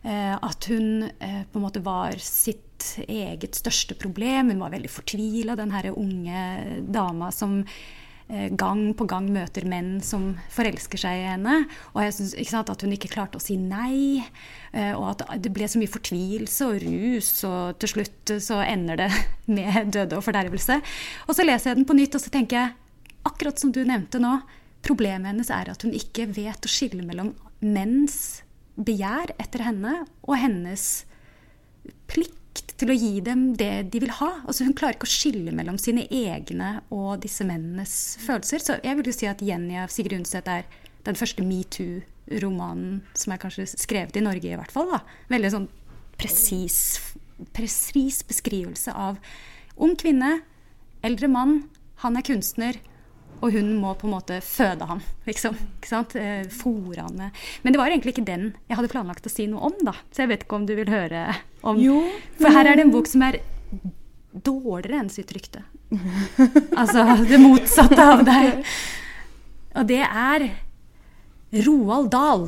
Uh, 0.04 0.36
at 0.36 0.68
hun 0.68 1.08
på 1.16 1.60
en 1.60 1.64
måte 1.64 1.80
var 1.84 2.20
sitt 2.20 2.74
eget 3.08 3.56
største 3.56 3.96
problem. 3.96 4.52
Hun 4.52 4.64
var 4.64 4.74
veldig 4.74 4.92
fortvila, 4.92 5.56
den 5.60 5.72
her 5.74 5.92
unge 5.94 6.44
dama 6.92 7.32
som 7.32 7.62
eh, 7.64 8.03
gang 8.30 8.94
på 8.98 9.06
gang 9.10 9.28
møter 9.34 9.66
menn 9.70 9.98
som 10.02 10.34
forelsker 10.54 11.02
seg 11.02 11.20
i 11.20 11.26
henne. 11.28 11.56
Og 11.94 12.02
jeg 12.06 12.16
synes, 12.18 12.36
sant, 12.50 12.70
At 12.70 12.82
hun 12.82 12.94
ikke 12.96 13.12
klarte 13.12 13.38
å 13.38 13.44
si 13.44 13.58
nei. 13.58 14.24
eh, 14.72 14.94
Og 14.94 15.10
at 15.12 15.42
det 15.44 15.52
ble 15.54 15.68
så 15.68 15.80
mye 15.82 15.92
fortvilelse 15.92 16.66
og 16.66 16.82
rus, 16.86 17.32
og 17.44 17.80
til 17.80 17.90
slutt 17.96 18.36
så 18.42 18.62
ender 18.66 19.04
det 19.04 19.10
med 19.58 19.92
døde 19.94 20.18
og 20.18 20.24
fordervelse. 20.24 20.80
Og 21.28 21.36
så 21.36 21.46
leser 21.46 21.72
jeg 21.72 21.82
den 21.82 21.90
på 21.90 21.98
nytt, 21.98 22.16
og 22.16 22.22
så 22.24 22.34
tenker 22.34 22.60
jeg, 22.60 22.76
akkurat 23.24 23.60
som 23.60 23.72
du 23.72 23.84
nevnte 23.88 24.20
nå, 24.20 24.38
problemet 24.84 25.32
hennes 25.32 25.52
er 25.54 25.70
at 25.72 25.84
hun 25.86 25.94
ikke 25.96 26.28
vet 26.36 26.66
å 26.66 26.72
skille 26.72 27.06
mellom 27.08 27.34
menns 27.64 28.44
begjær 28.76 29.32
etter 29.40 29.64
henne 29.64 30.02
og 30.26 30.36
hennes 30.42 31.06
plikt 32.12 32.43
til 32.80 32.92
å 32.92 32.98
gi 32.98 33.20
dem 33.26 33.46
det 33.60 33.90
de 33.94 34.02
vil 34.04 34.14
ha. 34.20 34.32
Altså 34.48 34.68
Hun 34.68 34.76
klarer 34.78 34.98
ikke 34.98 35.10
å 35.10 35.14
skille 35.14 35.54
mellom 35.56 35.78
sine 35.82 36.06
egne 36.10 36.80
og 36.94 37.22
disse 37.24 37.46
mennenes 37.48 38.18
følelser. 38.24 38.64
Så 38.64 38.80
jeg 38.84 38.98
vil 38.98 39.10
jo 39.10 39.16
si 39.16 39.30
at 39.30 39.44
'Jenny' 39.44 39.82
av 39.84 39.94
Sigrid 39.94 40.20
Undset 40.22 40.50
er 40.50 40.66
den 41.06 41.20
første 41.20 41.44
metoo-romanen 41.44 43.02
som 43.14 43.34
er 43.34 43.42
kanskje 43.42 43.68
skrevet 43.76 44.18
i 44.18 44.24
Norge, 44.26 44.50
i 44.50 44.58
hvert 44.58 44.72
fall. 44.72 44.90
da. 44.92 45.02
Veldig 45.30 45.52
sånn 45.52 45.70
presis, 46.18 46.78
presis 47.54 48.24
beskrivelse 48.24 48.94
av 48.94 49.20
ung 49.78 49.96
kvinne, 50.00 50.42
eldre 51.04 51.28
mann, 51.28 51.70
han 52.04 52.18
er 52.18 52.26
kunstner. 52.26 52.80
Og 53.44 53.52
hun 53.52 53.74
må 53.76 53.92
på 54.00 54.08
en 54.08 54.14
måte 54.16 54.38
føde 54.46 54.88
ham, 54.88 55.02
liksom. 55.28 55.58
ikke 55.82 55.90
sant? 55.90 56.16
Eh, 56.16 56.46
Fôre 56.48 57.04
han 57.04 57.18
med 57.20 57.42
Men 57.66 57.76
det 57.76 57.82
var 57.82 57.92
egentlig 57.92 58.14
ikke 58.16 58.28
den 58.28 58.46
jeg 58.70 58.78
hadde 58.80 58.92
planlagt 58.94 59.28
å 59.28 59.32
si 59.34 59.50
noe 59.52 59.68
om, 59.68 59.76
da. 59.84 59.98
Så 60.16 60.24
jeg 60.24 60.32
vet 60.32 60.46
ikke 60.46 60.62
om 60.62 60.68
du 60.70 60.76
vil 60.80 60.92
høre 60.94 61.26
om 61.68 61.82
Jo. 61.82 62.00
For 62.40 62.56
her 62.56 62.72
er 62.72 62.80
det 62.80 62.88
en 62.88 62.96
bok 62.96 63.10
som 63.12 63.26
er 63.28 63.42
dårligere 64.34 65.04
enn 65.04 65.12
sitt 65.14 65.32
rykte. 65.36 65.62
Altså 66.80 67.04
det 67.28 67.38
motsatte 67.42 68.08
av 68.16 68.24
deg. 68.26 68.64
Og 69.78 69.90
det 69.90 70.02
er 70.06 70.48
Roald 71.68 72.10
Dahl. 72.14 72.48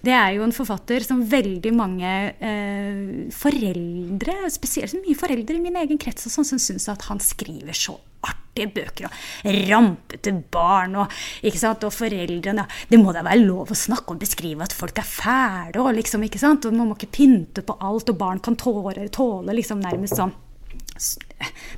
Det 0.00 0.12
er 0.16 0.34
jo 0.36 0.44
en 0.46 0.54
forfatter 0.54 1.04
som 1.04 1.20
veldig 1.28 1.72
mange 1.76 2.10
eh, 2.40 3.00
foreldre, 3.36 4.36
spesielt 4.52 4.96
mye 5.00 5.18
foreldre 5.18 5.58
i 5.58 5.64
min 5.64 5.76
egen 5.82 6.00
krets, 6.00 6.24
og 6.28 6.34
sånn, 6.34 6.48
som 6.54 6.62
syns 6.62 6.88
at 6.92 7.04
han 7.10 7.20
skriver 7.20 7.76
så 7.76 7.98
artige 8.24 8.70
bøker. 8.74 9.08
Og 9.08 9.58
rampete 9.68 10.32
barn 10.52 10.96
og, 11.02 11.16
ikke 11.44 11.60
sant, 11.60 11.84
og 11.84 11.94
foreldrene. 11.94 12.64
Det 12.88 13.00
må 13.00 13.12
da 13.16 13.24
være 13.26 13.44
lov 13.44 13.72
å 13.72 13.78
snakke 13.78 14.16
og 14.16 14.22
beskrive 14.22 14.64
at 14.64 14.76
folk 14.76 15.00
er 15.00 15.08
fæle 15.08 15.84
og 15.84 15.92
liksom, 15.98 16.24
ikke 16.24 16.40
sant. 16.40 16.64
Og 16.64 16.76
man 16.76 16.88
må 16.90 16.98
ikke 16.98 17.14
pynte 17.20 17.64
på 17.66 17.76
alt, 17.80 18.12
og 18.12 18.20
barn 18.20 18.40
kan 18.44 18.56
tåle, 18.60 19.08
tåle 19.12 19.56
liksom 19.56 19.84
nærmest 19.84 20.20
sånn 20.20 20.32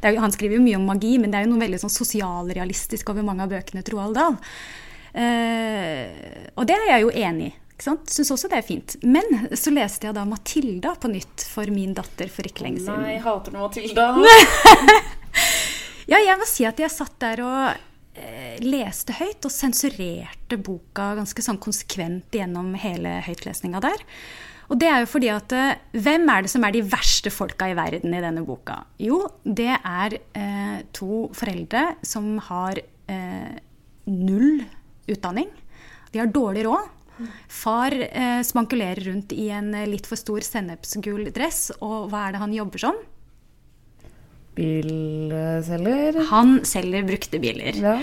er, 0.02 0.16
han 0.18 0.32
skriver 0.34 0.58
jo 0.58 0.64
mye 0.64 0.78
om 0.78 0.86
magi, 0.88 1.14
men 1.20 1.32
det 1.32 1.38
er 1.38 1.46
jo 1.46 1.52
noe 1.52 1.62
veldig 1.62 1.78
sånn 1.84 1.92
sosialrealistisk 1.94 3.12
over 3.12 3.26
mange 3.26 3.44
av 3.44 3.52
bøkene 3.52 3.84
til 3.86 3.96
Roald 3.96 4.18
Dahl. 4.18 4.38
Eh, 5.12 6.48
og 6.56 6.66
det 6.68 6.78
er 6.78 6.88
jeg 6.94 7.04
jo 7.04 7.12
enig 7.22 7.50
i. 7.50 7.56
Syns 7.82 8.30
også 8.30 8.50
det 8.52 8.60
er 8.60 8.66
fint. 8.66 8.96
Men 9.02 9.48
så 9.58 9.72
leste 9.74 10.08
jeg 10.08 10.16
da 10.16 10.24
Matilda 10.28 10.94
på 11.00 11.10
nytt 11.12 11.46
for 11.50 11.70
min 11.74 11.94
datter 11.96 12.30
for 12.32 12.46
ikke 12.46 12.66
lenge 12.66 12.84
siden. 12.84 13.02
Nei, 13.02 13.16
hater 13.22 13.54
du 13.54 13.58
Matilda? 13.60 14.10
ja, 16.12 16.20
jeg 16.20 16.38
må 16.38 16.46
si 16.48 16.68
at 16.68 16.78
jeg 16.82 16.92
satt 16.94 17.18
der 17.22 17.42
og 17.46 17.58
eh, 18.14 18.62
leste 18.62 19.16
høyt 19.18 19.48
og 19.48 19.54
sensurerte 19.54 20.60
boka 20.62 21.12
ganske 21.18 21.44
sånn 21.44 21.60
konsekvent 21.62 22.38
gjennom 22.38 22.72
hele 22.82 23.18
høytlesninga 23.26 23.82
der. 23.84 24.06
Og 24.72 24.78
det 24.80 24.88
er 24.88 25.02
jo 25.02 25.10
fordi 25.10 25.28
at 25.32 25.52
eh, 25.56 25.80
Hvem 26.00 26.28
er 26.32 26.44
det 26.44 26.52
som 26.52 26.64
er 26.64 26.74
de 26.74 26.84
verste 26.86 27.32
folka 27.34 27.68
i 27.68 27.76
verden 27.76 28.14
i 28.14 28.22
denne 28.24 28.44
boka? 28.46 28.78
Jo, 29.02 29.24
det 29.44 29.74
er 29.74 30.16
eh, 30.38 30.78
to 30.96 31.26
foreldre 31.36 31.98
som 32.06 32.36
har 32.48 32.80
eh, 32.80 33.52
null 34.08 34.62
utdanning. 35.12 35.50
De 36.12 36.22
har 36.22 36.32
dårlig 36.32 36.64
råd. 36.68 36.90
Far 37.52 37.94
eh, 37.94 38.40
spankulerer 38.46 39.04
rundt 39.08 39.32
i 39.36 39.48
en 39.54 39.72
litt 39.88 40.08
for 40.08 40.20
stor 40.20 40.44
sennepsgul 40.46 41.30
dress, 41.34 41.70
og 41.80 42.12
hva 42.12 42.26
er 42.26 42.36
det 42.36 42.44
han 42.44 42.56
jobber 42.56 42.86
som? 42.88 43.02
Bilselger? 44.52 46.18
Han 46.28 46.60
selger 46.68 47.06
brukte 47.08 47.40
biler. 47.40 47.78
Ja. 47.80 47.94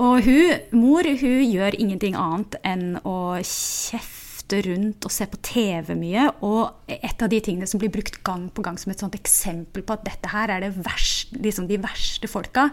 Og 0.00 0.24
hun, 0.24 0.56
mor 0.72 1.04
hun 1.04 1.44
gjør 1.44 1.76
ingenting 1.76 2.16
annet 2.16 2.56
enn 2.64 2.96
å 3.04 3.36
kjefte 3.44 4.62
rundt 4.66 5.04
og 5.06 5.12
se 5.14 5.28
på 5.30 5.38
TV 5.44 5.92
mye. 5.98 6.26
Og 6.46 6.88
et 6.88 7.20
av 7.22 7.30
de 7.30 7.42
tingene 7.44 7.68
som 7.70 7.82
blir 7.82 7.92
brukt 7.92 8.16
gang 8.26 8.48
på 8.48 8.64
gang 8.64 8.80
som 8.80 8.94
et 8.94 9.04
sånt 9.04 9.18
eksempel 9.18 9.84
på 9.84 9.98
at 9.98 10.06
dette 10.08 10.32
her 10.32 10.56
er 10.56 10.64
det 10.64 10.72
verste, 10.80 11.36
liksom 11.44 11.68
de 11.68 11.78
verste 11.84 12.30
folka, 12.30 12.70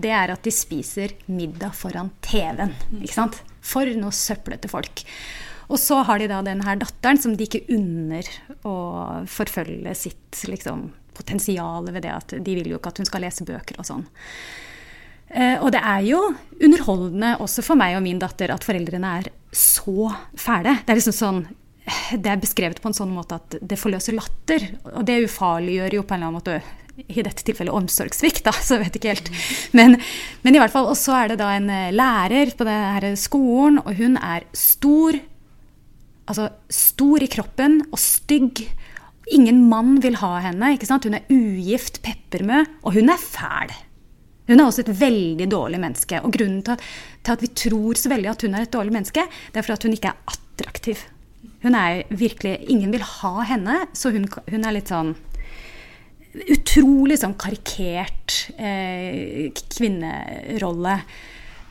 det 0.00 0.14
er 0.16 0.32
at 0.32 0.42
de 0.42 0.54
spiser 0.54 1.12
middag 1.28 1.76
foran 1.76 2.10
TV-en. 2.24 2.72
ikke 3.02 3.18
sant? 3.20 3.42
For 3.62 3.88
noe 3.98 4.14
søplete 4.14 4.70
folk. 4.70 5.04
Og 5.72 5.78
så 5.80 6.02
har 6.04 6.20
de 6.20 6.28
da 6.30 6.40
den 6.44 6.64
her 6.66 6.80
datteren 6.80 7.20
som 7.20 7.36
de 7.38 7.46
ikke 7.46 7.64
unner 7.72 8.26
å 8.68 8.74
forfølge 9.30 9.94
sitt 9.96 10.42
liksom, 10.50 10.90
potensial 11.16 11.86
ved 11.88 12.04
det 12.04 12.12
at 12.12 12.34
de 12.34 12.58
vil 12.58 12.74
jo 12.74 12.80
ikke 12.80 12.92
at 12.92 13.00
hun 13.00 13.08
skal 13.08 13.24
lese 13.24 13.46
bøker 13.48 13.80
og 13.80 13.88
sånn. 13.88 14.04
Eh, 15.32 15.56
og 15.62 15.70
det 15.72 15.80
er 15.80 16.04
jo 16.04 16.20
underholdende 16.60 17.36
også 17.40 17.64
for 17.64 17.80
meg 17.80 17.96
og 17.96 18.04
min 18.04 18.20
datter 18.20 18.52
at 18.52 18.66
foreldrene 18.66 19.16
er 19.22 19.32
så 19.56 20.10
fæle. 20.36 20.80
Det 20.82 20.92
er 20.92 21.00
liksom 21.00 21.16
sånn 21.16 21.42
det 22.14 22.30
er 22.30 22.38
beskrevet 22.38 22.78
på 22.78 22.90
en 22.90 22.94
sånn 22.94 23.10
måte 23.10 23.40
at 23.40 23.56
det 23.58 23.78
forløser 23.80 24.14
latter. 24.14 24.68
Og 24.92 25.02
det 25.08 25.24
ufarliggjør 25.24 25.96
jo 25.96 26.04
på 26.06 26.14
en 26.14 26.20
eller 26.20 26.28
annen 26.28 26.38
måte 26.38 26.81
i 27.08 27.22
dette 27.24 27.44
tilfellet 27.46 27.72
omsorgssvikt, 27.74 28.42
da, 28.46 28.52
så 28.52 28.76
jeg 28.76 28.84
vet 28.84 28.96
ikke 28.98 29.12
helt. 29.14 29.30
Men, 29.76 29.96
men 30.44 30.56
i 30.56 30.60
hvert 30.60 30.74
fall, 30.74 30.90
Og 30.90 30.98
så 30.98 31.16
er 31.22 31.32
det 31.32 31.40
da 31.40 31.52
en 31.56 31.70
lærer 31.96 32.52
på 32.56 32.66
denne 32.68 33.14
skolen, 33.20 33.80
og 33.82 33.94
hun 33.98 34.18
er 34.20 34.46
stor. 34.56 35.16
Altså 36.28 36.50
stor 36.70 37.24
i 37.24 37.30
kroppen 37.32 37.80
og 37.90 37.98
stygg. 38.00 38.60
Ingen 39.32 39.64
mann 39.70 39.96
vil 40.04 40.20
ha 40.20 40.36
henne. 40.44 40.74
ikke 40.74 40.88
sant? 40.88 41.08
Hun 41.08 41.16
er 41.16 41.26
ugift, 41.32 42.02
peppermø, 42.04 42.62
og 42.82 42.94
hun 42.98 43.10
er 43.10 43.20
fæl. 43.20 43.72
Hun 44.50 44.60
er 44.60 44.66
også 44.66 44.84
et 44.84 44.92
veldig 45.00 45.48
dårlig 45.50 45.80
menneske. 45.80 46.20
Og 46.20 46.32
grunnen 46.34 46.62
til 46.66 46.76
at, 46.76 46.86
til 47.24 47.36
at 47.36 47.42
vi 47.42 47.50
tror 47.64 47.98
så 47.98 48.12
veldig 48.12 48.30
at 48.34 48.46
hun 48.46 48.54
er 48.54 48.66
et 48.66 48.74
dårlig 48.74 48.94
menneske, 48.94 49.24
det 49.24 49.60
er 49.60 49.66
fordi 49.66 49.78
at 49.78 49.88
hun 49.88 49.96
ikke 49.96 50.12
er 50.12 50.36
attraktiv. 50.36 51.04
Hun 51.62 51.76
er 51.78 52.02
virkelig 52.10 52.56
Ingen 52.68 52.92
vil 52.92 53.04
ha 53.06 53.34
henne, 53.46 53.84
så 53.94 54.10
hun, 54.10 54.26
hun 54.50 54.66
er 54.66 54.76
litt 54.76 54.90
sånn 54.90 55.14
Utrolig 56.32 57.18
sånn 57.20 57.36
karikert 57.40 58.38
eh, 58.56 59.52
kvinnerolle. 59.52 60.96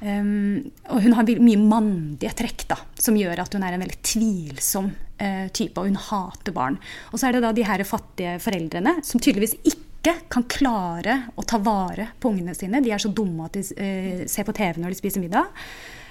Um, 0.01 0.71
og 0.89 1.03
hun 1.03 1.13
har 1.13 1.27
mye 1.45 1.61
mandige 1.61 2.33
trekk 2.39 2.65
da, 2.71 2.77
som 2.97 3.17
gjør 3.17 3.43
at 3.43 3.53
hun 3.53 3.65
er 3.65 3.75
en 3.75 3.83
veldig 3.83 3.99
tvilsom 4.05 4.87
eh, 5.21 5.47
type, 5.53 5.77
og 5.77 5.89
hun 5.89 5.99
hater 6.09 6.55
barn. 6.55 6.79
Og 7.11 7.21
så 7.21 7.27
er 7.27 7.37
det 7.37 7.43
da 7.45 7.51
de 7.53 7.65
her 7.67 7.83
fattige 7.85 8.39
foreldrene 8.41 8.95
som 9.05 9.21
tydeligvis 9.21 9.59
ikke 9.61 10.15
kan 10.33 10.47
klare 10.49 11.17
å 11.37 11.45
ta 11.45 11.59
vare 11.61 12.09
på 12.17 12.31
ungene 12.33 12.55
sine. 12.57 12.81
De 12.81 12.93
er 12.93 13.01
så 13.01 13.13
dumme 13.13 13.45
at 13.45 13.57
de 13.57 13.65
eh, 13.77 14.23
ser 14.29 14.47
på 14.47 14.55
TV 14.57 14.81
når 14.81 14.95
de 14.95 15.01
spiser 15.03 15.21
middag, 15.21 15.53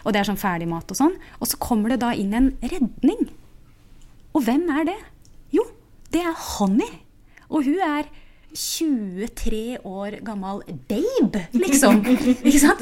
og 0.05 0.15
det 0.15 0.23
er 0.23 0.31
sånn 0.31 0.41
ferdig 0.41 0.71
mat 0.71 0.91
og 0.95 0.99
sånn. 0.99 1.19
Og 1.43 1.51
så 1.51 1.59
kommer 1.61 1.91
det 1.91 2.01
da 2.05 2.15
inn 2.15 2.35
en 2.37 2.53
redning. 2.63 3.27
Og 4.35 4.47
hvem 4.47 4.69
er 4.79 4.87
det? 4.93 4.99
Jo, 5.55 5.67
det 6.15 6.23
er 6.23 6.39
Honey. 6.55 7.03
Og 7.51 7.67
hun 7.67 7.83
er 7.83 8.07
23 8.51 9.79
år 9.87 10.17
gammel 10.27 10.63
babe, 10.89 11.45
liksom. 11.55 12.01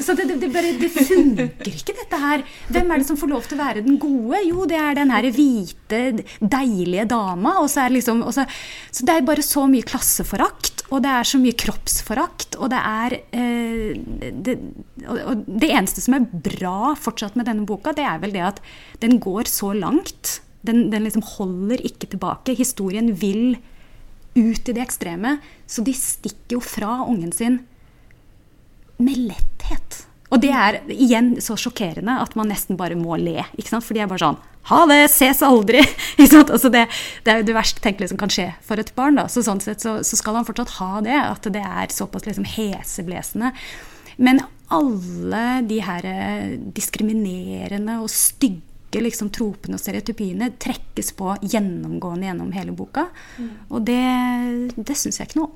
Så 0.01 0.15
det, 0.17 0.25
det, 0.41 0.49
bare, 0.53 0.73
det 0.79 0.89
funker 0.89 1.69
ikke, 1.69 1.93
dette 1.93 2.19
her. 2.19 2.43
Hvem 2.73 2.89
er 2.89 3.01
det 3.01 3.07
som 3.09 3.19
får 3.19 3.31
lov 3.31 3.45
til 3.45 3.59
å 3.59 3.61
være 3.61 3.83
den 3.85 3.99
gode? 4.01 4.41
Jo, 4.47 4.65
det 4.69 4.79
er 4.81 4.97
den 4.97 5.13
her 5.13 5.29
hvite, 5.35 6.01
deilige 6.41 7.05
dama. 7.11 7.55
Er 7.69 7.93
liksom, 7.93 8.25
så, 8.33 8.47
så 8.89 9.05
det 9.05 9.15
er 9.15 9.29
bare 9.29 9.45
så 9.45 9.67
mye 9.69 9.85
klasseforakt, 9.85 10.85
og 10.89 11.03
det 11.05 11.13
er 11.19 11.29
så 11.29 11.41
mye 11.41 11.57
kroppsforakt, 11.65 12.57
og 12.57 12.73
det 12.73 12.83
er 12.89 13.19
eh, 13.29 14.29
det, 14.41 14.57
og 15.05 15.45
det 15.45 15.69
eneste 15.69 16.01
som 16.01 16.17
er 16.17 16.29
bra 16.49 16.95
fortsatt 16.97 17.37
med 17.37 17.49
denne 17.49 17.69
boka, 17.69 17.93
det 17.93 18.07
er 18.09 18.21
vel 18.23 18.33
det 18.33 18.47
at 18.55 18.63
den 19.03 19.19
går 19.21 19.51
så 19.51 19.75
langt. 19.77 20.39
Den, 20.65 20.89
den 20.91 21.05
liksom 21.05 21.23
holder 21.37 21.79
ikke 21.85 22.09
tilbake. 22.09 22.57
Historien 22.57 23.13
vil 23.15 23.59
ut 24.35 24.69
i 24.69 24.75
det 24.75 24.83
ekstreme. 24.83 25.37
Så 25.69 25.83
de 25.85 25.95
stikker 25.95 26.57
jo 26.57 26.61
fra 26.63 27.01
ungen 27.05 27.33
sin 27.35 27.61
med 28.99 29.17
letthet. 29.29 30.03
Og 30.29 30.41
det 30.43 30.51
er 30.53 30.79
igjen 30.93 31.33
så 31.41 31.57
sjokkerende 31.57 32.19
at 32.21 32.35
man 32.37 32.51
nesten 32.51 32.77
bare 32.77 32.97
må 32.99 33.17
le. 33.17 33.41
ikke 33.57 33.71
sant? 33.71 33.85
For 33.85 33.97
de 33.97 34.03
er 34.03 34.11
bare 34.11 34.21
sånn 34.21 34.39
Ha 34.69 34.83
det! 34.91 34.99
Ses 35.09 35.41
aldri! 35.45 35.81
altså 36.19 36.69
det, 36.69 36.85
det, 37.25 37.31
er 37.31 37.41
jo 37.41 37.47
det 37.47 37.55
verst 37.57 37.81
tenkelige 37.81 38.11
som 38.11 38.19
kan 38.21 38.33
skje 38.33 38.51
for 38.65 38.81
et 38.81 38.93
barn. 38.97 39.17
da. 39.17 39.25
Så 39.31 39.41
sånn 39.45 39.63
sett 39.63 39.81
så, 39.81 39.99
så 40.05 40.19
skal 40.19 40.37
han 40.37 40.45
fortsatt 40.45 40.77
ha 40.77 41.01
det. 41.05 41.17
At 41.17 41.49
det 41.49 41.63
er 41.63 41.95
såpass 41.95 42.27
liksom 42.29 42.45
heseblesende. 42.45 43.55
Men 44.21 44.43
alle 44.69 45.43
de 45.65 45.79
her 45.81 46.05
diskriminerende 46.75 47.97
og 48.03 48.11
stygge 48.13 48.68
stygge 48.89 49.03
liksom, 49.05 49.29
tropene 49.29 49.77
og 49.77 49.81
stereotypiene 49.81 50.51
trekkes 50.57 51.13
på 51.13 51.35
gjennomgående 51.41 52.27
gjennom 52.27 52.51
hele 52.53 52.71
boka. 52.71 53.07
Og 53.69 53.85
det, 53.85 54.73
det 54.75 54.97
syns 54.97 55.19
jeg 55.19 55.29
ikke 55.29 55.39
noe 55.39 55.49
om. 55.49 55.55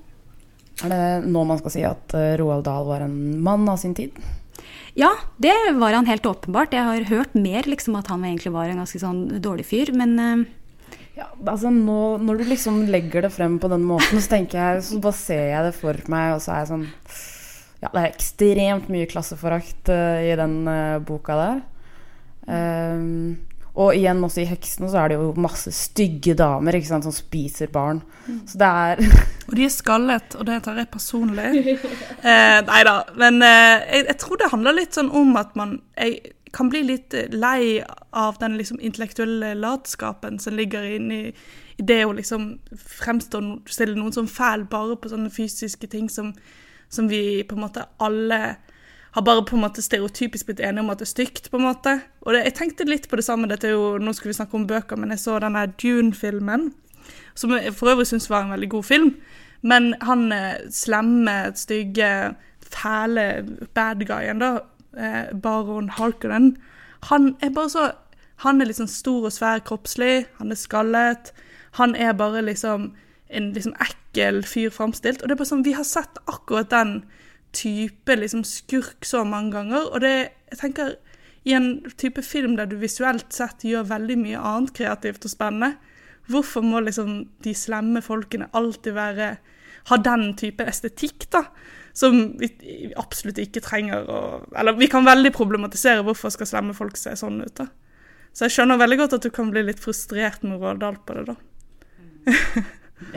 Er 0.84 0.90
det 0.90 1.30
nå 1.30 1.44
man 1.46 1.60
skal 1.60 1.72
si 1.72 1.84
at 1.86 2.14
uh, 2.18 2.34
Roald 2.40 2.66
Dahl 2.66 2.86
var 2.88 3.04
en 3.06 3.42
mann 3.44 3.68
av 3.70 3.78
sin 3.78 3.94
tid? 3.94 4.12
Ja, 4.96 5.12
det 5.38 5.54
var 5.78 5.94
han 5.94 6.10
helt 6.10 6.26
åpenbart. 6.26 6.74
Jeg 6.74 6.86
har 6.86 7.10
hørt 7.10 7.34
mer 7.34 7.64
liksom, 7.66 7.96
at 7.98 8.10
han 8.10 8.24
egentlig 8.26 8.54
var 8.54 8.70
en 8.70 8.82
ganske 8.82 9.02
sånn 9.02 9.40
dårlig 9.42 9.66
fyr, 9.70 9.94
men 9.94 10.18
uh, 10.18 10.46
ja, 11.14 11.28
altså 11.46 11.70
nå, 11.70 12.18
Når 12.26 12.40
du 12.40 12.48
liksom 12.50 12.88
legger 12.90 13.26
det 13.26 13.34
frem 13.34 13.60
på 13.62 13.70
den 13.70 13.86
måten, 13.86 14.22
så 14.22 14.34
tenker 14.34 14.58
jeg, 14.58 14.86
så 14.86 14.98
bare 15.02 15.18
ser 15.18 15.46
jeg 15.52 15.68
det 15.70 15.76
for 15.78 16.10
meg, 16.10 16.34
og 16.36 16.42
så 16.42 16.56
er 16.56 16.64
jeg 16.64 16.72
sånn 16.74 16.88
Ja, 17.84 17.92
det 17.94 18.00
er 18.02 18.10
ekstremt 18.10 18.90
mye 18.94 19.10
klasseforakt 19.12 19.94
uh, 19.94 20.22
i 20.26 20.34
den 20.40 20.64
uh, 20.66 20.98
boka 21.06 21.38
der. 21.38 21.62
Um, 22.48 23.38
og 23.74 23.96
igjen 23.98 24.22
også 24.22 24.44
i 24.44 24.46
'Heksene' 24.46 24.90
så 24.92 25.00
er 25.02 25.08
det 25.08 25.16
jo 25.18 25.34
masse 25.42 25.72
stygge 25.74 26.36
damer 26.38 26.76
sant, 26.86 27.04
som 27.04 27.12
spiser 27.12 27.68
barn. 27.68 28.04
Mm. 28.28 28.42
Så 28.48 28.58
det 28.58 28.68
er 28.68 28.96
Og 29.48 29.56
de 29.58 29.66
er 29.66 29.70
skallet, 29.70 30.36
og 30.36 30.46
det 30.46 30.64
tar 30.64 30.78
jeg 30.78 30.88
personlig. 30.88 31.78
eh, 32.30 32.60
nei 32.62 32.84
da. 32.86 33.02
Men 33.18 33.42
eh, 33.42 33.82
jeg, 33.90 34.06
jeg, 34.08 34.18
tror 34.22 34.38
det 34.38 34.52
handler 34.52 34.78
litt 34.78 34.94
sånn 34.94 35.10
om 35.12 35.36
at 35.38 35.56
man 35.56 35.82
Jeg 35.98 36.36
kan 36.54 36.70
bli 36.70 36.84
litt 36.86 37.16
lei 37.34 37.82
av 38.14 38.38
den 38.38 38.58
liksom 38.58 38.78
intellektuelle 38.80 39.56
latskapen 39.58 40.38
som 40.40 40.54
ligger 40.54 40.84
inni 40.86 41.34
i 41.78 41.84
det 41.84 42.04
å 42.06 42.14
liksom 42.14 42.60
fremstå 42.78 43.42
stille 43.66 43.98
noen 43.98 44.14
som 44.14 44.30
fæl 44.30 44.68
bare 44.70 44.96
på 45.02 45.10
sånne 45.10 45.34
fysiske 45.34 45.90
ting 45.90 46.12
som, 46.14 46.30
som 46.94 47.10
vi 47.10 47.42
på 47.42 47.58
en 47.58 47.64
måte 47.66 47.88
alle 47.98 48.60
har 49.14 49.22
bare 49.22 49.46
på 49.46 49.56
en 49.56 49.62
måte 49.62 49.82
stereotypisk 49.82 50.48
blitt 50.48 50.62
enige 50.64 50.82
om 50.82 50.90
at 50.90 51.02
det 51.02 51.06
er 51.06 51.12
stygt. 51.12 51.52
på 51.52 51.58
en 51.58 51.68
måte. 51.68 52.02
Og 52.22 52.34
det, 52.34 52.44
Jeg 52.44 52.54
tenkte 52.54 52.90
litt 52.90 53.10
på 53.10 53.16
det 53.16 53.24
samme. 53.24 53.48
dette 53.48 53.68
er 53.68 53.72
jo, 53.72 53.98
Nå 53.98 54.14
skulle 54.14 54.34
vi 54.34 54.42
snakke 54.42 54.56
om 54.56 54.68
bøker, 54.68 54.96
men 54.98 55.10
jeg 55.10 55.20
så 55.20 55.40
denne 55.40 55.68
Dune-filmen, 55.82 56.74
som 57.36 57.52
jeg 57.52 57.74
for 57.74 57.90
øvrig 57.90 58.08
syns 58.08 58.30
var 58.30 58.44
en 58.44 58.52
veldig 58.52 58.70
god 58.70 58.84
film. 58.84 59.16
Men 59.62 59.96
han 60.02 60.32
eh, 60.32 60.70
slemme, 60.72 61.56
stygge, 61.56 62.36
fæle 62.62 63.46
bad 63.74 64.06
guyen, 64.06 64.40
da, 64.40 64.60
eh, 64.98 65.34
baron 65.42 65.90
Harkonnen, 65.90 66.58
han 67.04 67.36
er 67.42 67.50
bare 67.50 67.70
så 67.70 67.92
Han 68.38 68.62
er 68.62 68.66
liksom 68.66 68.88
stor 68.88 69.26
og 69.26 69.32
svær 69.32 69.60
kroppslig, 69.60 70.26
han 70.38 70.52
er 70.52 70.56
skallet. 70.56 71.32
Han 71.72 71.96
er 71.96 72.14
bare 72.14 72.42
liksom 72.42 72.94
en 73.30 73.54
liksom 73.54 73.76
ekkel 73.80 74.44
fyr 74.44 74.70
framstilt. 74.70 75.22
Og 75.22 75.30
det 75.30 75.36
er 75.36 75.38
bare 75.38 75.48
sånn, 75.48 75.64
vi 75.64 75.76
har 75.78 75.86
sett 75.88 76.18
akkurat 76.28 76.70
den 76.70 77.04
type 77.54 78.16
liksom, 78.20 78.44
skurk 78.48 79.06
så 79.08 79.24
mange 79.28 79.54
ganger. 79.56 79.90
Og 79.94 80.04
det, 80.04 80.14
jeg 80.52 80.60
tenker, 80.60 80.96
i 81.44 81.56
en 81.58 81.84
type 82.00 82.24
film 82.24 82.56
der 82.60 82.70
du 82.72 82.78
visuelt 82.80 83.34
sett 83.36 83.66
gjør 83.68 83.90
veldig 83.90 84.20
mye 84.22 84.44
annet 84.54 84.76
kreativt 84.78 85.26
og 85.28 85.34
spennende, 85.34 85.76
hvorfor 86.32 86.64
må 86.64 86.80
liksom 86.86 87.18
de 87.44 87.54
slemme 87.58 88.02
folkene 88.04 88.48
alltid 88.56 88.96
være 88.96 89.34
ha 89.90 89.98
den 90.00 90.30
type 90.40 90.64
estetikk, 90.64 91.28
da? 91.34 91.46
Som 91.94 92.38
vi 92.40 92.48
absolutt 92.98 93.38
ikke 93.38 93.62
trenger 93.62 94.08
å 94.10 94.20
Eller 94.58 94.74
vi 94.80 94.88
kan 94.90 95.06
veldig 95.06 95.30
problematisere 95.36 96.02
hvorfor 96.02 96.32
skal 96.34 96.50
slemme 96.50 96.74
folk 96.74 96.98
se 96.98 97.14
sånn 97.20 97.42
ut, 97.44 97.54
da. 97.60 97.68
Så 98.34 98.48
jeg 98.48 98.56
skjønner 98.56 98.80
veldig 98.82 98.98
godt 99.04 99.18
at 99.20 99.28
du 99.28 99.30
kan 99.34 99.52
bli 99.54 99.62
litt 99.62 99.82
frustrert 99.84 100.42
med 100.48 100.64
Rådal 100.64 100.98
på 101.06 101.20
det, 101.20 101.28
da. 101.28 101.36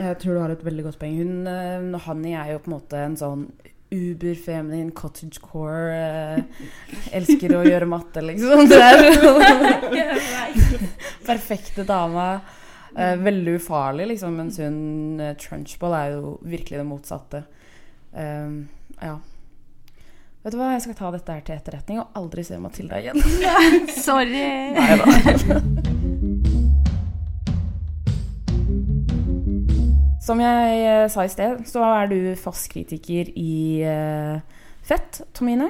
jeg 0.03 0.19
tror 0.21 0.35
du 0.35 0.41
har 0.43 0.53
et 0.53 0.67
veldig 0.67 0.85
godt 0.85 0.99
poeng. 1.01 1.15
Hun, 1.17 1.95
og 1.95 2.03
Hanni 2.05 2.35
er 2.37 2.51
jo 2.53 2.61
på 2.61 2.69
en 2.69 2.75
måte 2.75 3.01
en 3.01 3.17
sånn 3.17 3.47
uber-feminin 3.93 4.91
cottagecore. 4.91 5.95
Eh, 5.95 6.43
elsker 7.19 7.55
å 7.57 7.63
gjøre 7.67 7.87
matte, 7.89 8.23
liksom. 8.25 8.65
Er 8.71 9.01
perfekte 11.29 11.85
dama. 11.87 12.27
Eh, 12.97 13.15
veldig 13.21 13.57
ufarlig, 13.61 14.09
liksom. 14.13 14.35
Mens 14.41 14.59
hun 14.63 15.19
eh, 15.23 15.35
Trunchball 15.39 15.97
er 15.97 16.17
jo 16.17 16.37
virkelig 16.41 16.81
det 16.81 16.87
motsatte. 16.87 17.43
Um, 18.11 18.63
ja. 19.01 19.17
Vet 20.43 20.55
du 20.55 20.59
hva, 20.61 20.73
jeg 20.75 20.85
skal 20.87 20.97
ta 20.97 21.11
dette 21.13 21.33
her 21.35 21.45
til 21.45 21.57
etterretning 21.57 22.01
og 22.01 22.17
aldri 22.17 22.45
se 22.47 22.59
Matilda 22.61 23.01
igjen. 23.03 23.19
Sorry. 23.91 24.45
Nei 24.77 24.91
da. 25.03 26.03
Som 30.27 30.41
jeg 30.43 30.79
eh, 30.83 31.05
sa 31.07 31.23
i 31.23 31.31
sted, 31.31 31.61
så 31.69 31.85
er 31.87 32.09
du 32.11 32.19
fast 32.39 32.67
kritiker 32.73 33.29
i 33.39 33.79
uh, 33.87 34.39
Fett, 34.83 35.21
Tomine. 35.37 35.69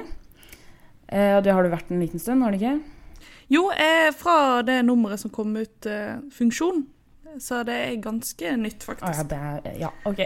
Uh, 1.06 1.38
og 1.38 1.44
det 1.46 1.52
har 1.54 1.62
du 1.62 1.70
vært 1.70 1.92
en 1.94 2.02
liten 2.02 2.18
stund, 2.18 2.42
har 2.42 2.50
du 2.50 2.58
ikke? 2.58 2.72
Jo, 3.54 3.68
eh, 3.70 4.08
fra 4.18 4.64
det 4.66 4.80
nummeret 4.88 5.22
som 5.22 5.30
kom 5.30 5.54
ut, 5.54 5.86
uh, 5.86 6.18
Funksjon. 6.34 6.88
Så 7.38 7.60
det 7.68 7.76
er 7.84 8.00
ganske 8.02 8.54
nytt, 8.58 8.82
faktisk. 8.82 9.06
Ah, 9.06 9.30
ja, 9.30 9.52
er, 9.62 9.76
ja, 9.78 9.92
ok. 10.08 10.24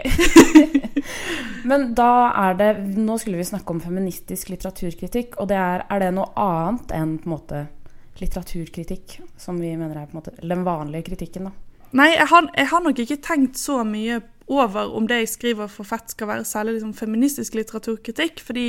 Men 1.69 1.91
da 1.93 2.31
er 2.45 2.55
det 2.57 2.69
Nå 2.95 3.19
skulle 3.21 3.37
vi 3.37 3.45
snakke 3.45 3.75
om 3.75 3.83
feministisk 3.83 4.49
litteraturkritikk. 4.49 5.37
Og 5.43 5.51
det 5.51 5.59
er, 5.59 5.83
er 5.93 6.07
det 6.07 6.13
noe 6.15 6.31
annet 6.39 6.95
enn 6.95 7.19
på 7.21 7.29
en 7.29 7.35
måte 7.35 7.61
litteraturkritikk, 8.17 9.19
som 9.37 9.61
vi 9.61 9.75
mener 9.75 9.93
er 9.99 10.09
på 10.09 10.15
en 10.15 10.21
måte 10.23 10.33
den 10.41 10.65
vanlige 10.65 11.11
kritikken? 11.11 11.51
da? 11.51 11.72
Nei, 11.93 12.09
jeg 12.15 12.25
har, 12.31 12.47
jeg 12.57 12.69
har, 12.71 12.81
nok 12.81 12.99
ikke 13.03 13.21
tenkt 13.21 13.59
så 13.61 13.83
mye 13.85 14.21
over 14.51 14.95
om 14.97 15.05
det 15.07 15.21
jeg 15.21 15.33
skriver 15.35 15.69
for 15.71 15.87
Fett 15.87 16.15
skal 16.15 16.29
være 16.31 16.47
særlig 16.47 16.79
liksom 16.79 16.95
feministisk 16.97 17.53
litteraturkritikk. 17.57 18.41
Fordi 18.41 18.65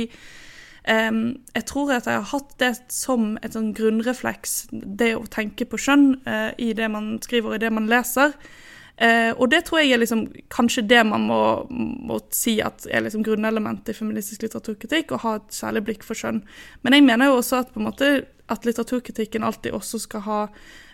um, 1.09 1.23
jeg 1.55 1.65
tror 1.65 1.95
at 1.95 2.05
jeg 2.05 2.19
har 2.21 2.29
hatt 2.29 2.53
det 2.61 2.71
som 2.93 3.33
et 3.41 3.57
sånn 3.57 3.73
grunnrefleks, 3.77 4.67
det 4.71 5.15
å 5.17 5.25
tenke 5.31 5.65
på 5.65 5.81
skjønn 5.81 6.11
uh, 6.27 6.51
i 6.61 6.71
det 6.77 6.91
man 6.93 7.15
skriver 7.25 7.53
og 7.55 7.57
i 7.57 7.65
det 7.65 7.73
man 7.73 7.89
leser. 7.89 8.37
Uh, 8.95 9.33
og 9.33 9.49
det 9.51 9.65
tror 9.67 9.81
jeg 9.81 9.97
er 9.97 10.03
liksom, 10.03 10.27
kanskje 10.53 10.85
det 10.87 11.01
man 11.09 11.25
må, 11.27 11.41
må 11.67 12.21
si 12.31 12.59
at 12.63 12.85
er 12.87 13.03
liksom 13.03 13.25
grunnelementet 13.25 13.91
i 13.91 13.97
feministisk 13.97 14.45
litteraturkritikk, 14.45 15.11
å 15.11 15.23
ha 15.25 15.35
et 15.41 15.49
særlig 15.57 15.83
blikk 15.89 16.05
for 16.05 16.15
skjønn. 16.15 16.43
Men 16.85 16.95
jeg 16.95 17.09
mener 17.09 17.33
jo 17.33 17.41
også 17.41 17.65
at, 17.65 17.73
på 17.73 17.81
en 17.81 17.89
måte, 17.89 18.13
at 18.51 18.65
litteraturkritikken 18.65 19.43
alltid 19.43 19.73
også 19.73 19.99
skal 20.05 20.25
ha 20.25 20.41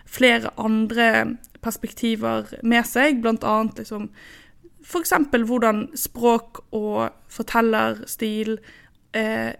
flere 0.08 0.50
andre 0.60 1.36
perspektiver 1.62 2.48
med 2.62 2.86
seg, 2.88 3.20
bl.a. 3.22 3.56
liksom 3.76 4.08
F.eks. 4.82 5.12
hvordan 5.46 5.84
språk 5.94 6.64
og 6.74 7.12
fortellerstil 7.30 8.56
eh, 9.14 9.52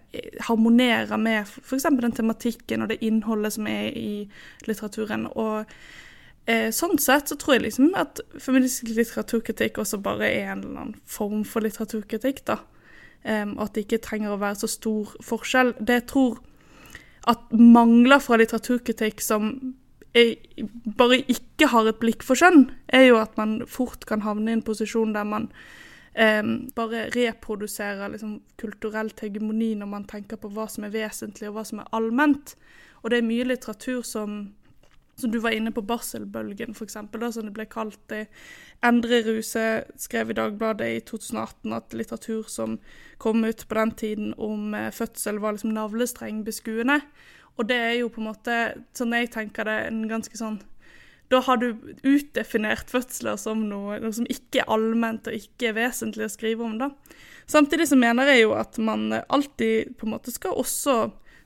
harmonerer 0.49 1.17
med 1.17 1.47
f.eks. 1.47 1.87
den 2.01 2.17
tematikken 2.17 2.83
og 2.83 2.91
det 2.91 3.03
innholdet 3.07 3.55
som 3.55 3.69
er 3.71 3.93
i 3.95 4.27
litteraturen. 4.67 5.29
Og 5.39 5.63
eh, 6.51 6.71
sånn 6.75 6.99
sett 6.99 7.31
så 7.31 7.39
tror 7.39 7.57
jeg 7.57 7.69
liksom 7.69 7.93
at 7.99 8.23
feministisk 8.35 8.97
litteraturkritikk 8.97 9.79
også 9.79 10.03
bare 10.03 10.27
er 10.27 10.53
en 10.53 10.65
eller 10.65 10.85
annen 10.87 11.01
form 11.07 11.47
for 11.47 11.65
litteraturkritikk, 11.65 12.45
da. 12.51 12.59
Um, 13.23 13.53
at 13.63 13.77
det 13.77 13.85
ikke 13.85 14.01
trenger 14.03 14.33
å 14.35 14.41
være 14.41 14.65
så 14.65 14.67
stor 14.67 15.13
forskjell. 15.23 15.77
Det 15.79 16.01
jeg 16.01 16.07
tror 16.11 16.41
at 17.31 17.53
mangler 17.55 18.23
fra 18.23 18.39
litteraturkritikk 18.41 19.23
som 19.23 19.53
bare 20.99 21.23
ikke 21.31 21.71
har 21.73 21.89
et 21.89 22.01
blikk 22.03 22.25
for 22.27 22.37
skjønn, 22.37 22.67
er 22.93 23.07
jo 23.09 23.21
at 23.21 23.37
man 23.41 23.63
fort 23.71 24.05
kan 24.09 24.25
havne 24.27 24.51
i 24.51 24.57
en 24.59 24.65
posisjon 24.67 25.15
der 25.15 25.25
man 25.25 25.49
eh, 26.13 26.43
bare 26.77 27.07
reproduserer 27.15 28.13
liksom, 28.13 28.41
kulturelt 28.61 29.23
hegemoni 29.25 29.73
når 29.79 29.93
man 29.95 30.09
tenker 30.11 30.41
på 30.41 30.53
hva 30.53 30.69
som 30.69 30.85
er 30.85 30.93
vesentlig 30.95 31.49
og 31.49 31.57
hva 31.57 31.65
som 31.69 31.81
er 31.81 31.95
allment. 31.97 32.57
Og 33.03 33.11
det 33.11 33.23
er 33.23 33.31
mye 33.31 33.49
litteratur 33.49 34.03
som 34.07 34.43
som 35.23 35.33
du 35.33 35.39
var 35.43 35.55
inne 35.55 35.73
på 35.75 35.85
barselbølgen, 35.87 36.75
f.eks., 36.77 36.99
som 36.99 37.47
det 37.47 37.55
ble 37.55 37.67
kalt. 37.71 38.01
det. 38.11 38.27
Endre 38.85 39.23
Ruse 39.27 39.67
skrev 40.01 40.33
i 40.33 40.37
Dagbladet 40.37 40.89
i 40.91 41.01
2018 41.07 41.77
at 41.77 41.95
litteratur 41.95 42.49
som 42.51 42.79
kom 43.23 43.45
ut 43.47 43.63
på 43.69 43.79
den 43.79 43.95
tiden 43.95 44.35
om 44.35 44.75
eh, 44.75 44.91
fødsel, 44.91 45.39
var 45.39 45.55
liksom 45.55 45.75
navlestrengbeskuende. 45.77 46.99
Og 47.57 47.69
det 47.69 47.79
er 47.79 47.97
jo 48.01 48.11
på 48.13 48.23
en 48.23 48.31
måte, 48.31 48.59
sånn 48.97 49.15
jeg 49.15 49.31
tenker 49.35 49.69
det, 49.69 49.79
en 49.89 50.05
ganske 50.11 50.39
sånn 50.39 50.61
Da 51.33 51.39
har 51.47 51.57
du 51.57 51.71
utdefinert 52.05 52.91
fødsler 52.93 53.39
som 53.41 53.63
noe, 53.65 53.97
noe 54.03 54.13
som 54.13 54.27
ikke 54.29 54.61
er 54.61 54.73
allment 54.75 55.31
og 55.31 55.37
ikke 55.39 55.71
er 55.71 55.79
vesentlig 55.79 56.27
å 56.27 56.33
skrive 56.33 56.67
om, 56.67 56.75
da. 56.77 56.91
Samtidig 57.49 57.87
så 57.89 57.97
mener 57.97 58.29
jeg 58.29 58.43
jo 58.43 58.53
at 58.59 58.77
man 58.77 59.07
alltid 59.29 59.95
på 59.97 60.07
en 60.07 60.13
måte 60.13 60.35
skal 60.35 60.59
også 60.61 60.97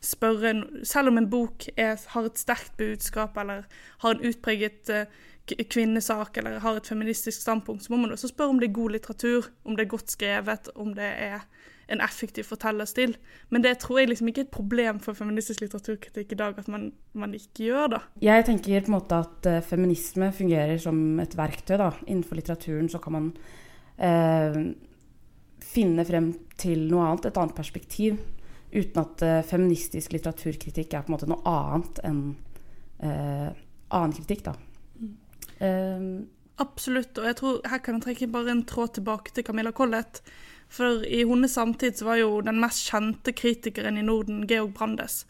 spørre 0.06 0.54
Selv 0.86 1.10
om 1.10 1.18
en 1.18 1.30
bok 1.30 1.68
er, 1.76 1.96
har 2.12 2.28
et 2.28 2.38
sterkt 2.38 2.76
budskap 2.78 3.36
eller 3.42 3.66
har 4.02 4.14
en 4.14 4.24
utpreget 4.26 4.92
uh, 4.92 5.04
kvinnesak 5.46 6.38
eller 6.38 6.58
har 6.62 6.76
et 6.76 6.86
feministisk 6.86 7.40
standpunkt, 7.40 7.84
så 7.84 7.92
må 7.92 8.00
man 8.02 8.12
også 8.12 8.32
spørre 8.32 8.54
om 8.54 8.60
det 8.60 8.68
er 8.70 8.78
god 8.78 8.96
litteratur, 8.96 9.50
om 9.64 9.76
det 9.76 9.84
er 9.84 9.94
godt 9.94 10.10
skrevet, 10.10 10.70
om 10.74 10.94
det 10.94 11.06
er 11.06 11.44
en 11.92 12.02
effektiv 12.02 12.44
fortellerstil. 12.48 13.14
Men 13.54 13.62
det 13.62 13.76
tror 13.82 14.00
jeg 14.00 14.10
liksom 14.10 14.30
ikke 14.30 14.42
er 14.42 14.48
et 14.48 14.54
problem 14.54 14.98
for 15.02 15.14
feministisk 15.14 15.62
litteraturkritikk 15.62 16.34
i 16.34 16.38
dag 16.40 16.58
at 16.58 16.68
man, 16.72 16.88
man 17.14 17.34
ikke 17.34 17.68
gjør 17.68 17.92
det. 17.94 18.00
Jeg 18.26 18.46
tenker 18.48 18.80
på 18.80 18.90
en 18.90 18.96
måte 18.96 19.20
at 19.22 19.50
uh, 19.50 19.60
feminisme 19.62 20.32
fungerer 20.34 20.78
som 20.82 21.20
et 21.22 21.36
verktøy. 21.38 21.76
da. 21.78 21.92
Innenfor 22.06 22.40
litteraturen 22.40 22.90
så 22.90 22.98
kan 23.02 23.16
man 23.16 23.30
uh, 24.02 24.58
finne 25.62 26.06
frem 26.08 26.32
til 26.58 26.88
noe 26.90 27.06
annet, 27.06 27.30
et 27.30 27.38
annet 27.38 27.54
perspektiv. 27.54 28.18
Uten 28.76 29.02
at 29.02 29.22
uh, 29.24 29.40
feministisk 29.46 30.12
litteraturkritikk 30.12 30.94
er 30.94 31.04
på 31.04 31.10
en 31.10 31.16
måte 31.16 31.28
noe 31.30 31.40
annet 31.48 32.00
enn 32.04 32.22
eh, 33.00 33.48
annen 33.94 34.14
kritikk, 34.16 34.42
da. 34.48 34.54
Mm. 35.00 36.26
Absolutt, 36.60 37.18
og 37.20 37.28
jeg 37.28 37.36
tror 37.36 37.58
her 37.68 37.80
kan 37.84 37.98
jeg 37.98 38.04
trekke 38.06 38.28
bare 38.32 38.52
en 38.54 38.62
tråd 38.68 38.94
tilbake 38.96 39.34
til 39.36 39.44
Camilla 39.44 39.72
Collett. 39.76 40.22
For 40.72 41.04
i 41.04 41.20
hennes 41.28 41.52
samtid 41.54 41.98
så 41.98 42.08
var 42.08 42.20
jo 42.20 42.40
den 42.44 42.60
mest 42.62 42.88
kjente 42.88 43.34
kritikeren 43.36 44.00
i 44.00 44.04
Norden 44.04 44.46
Georg 44.48 44.72
Brandes. 44.76 45.24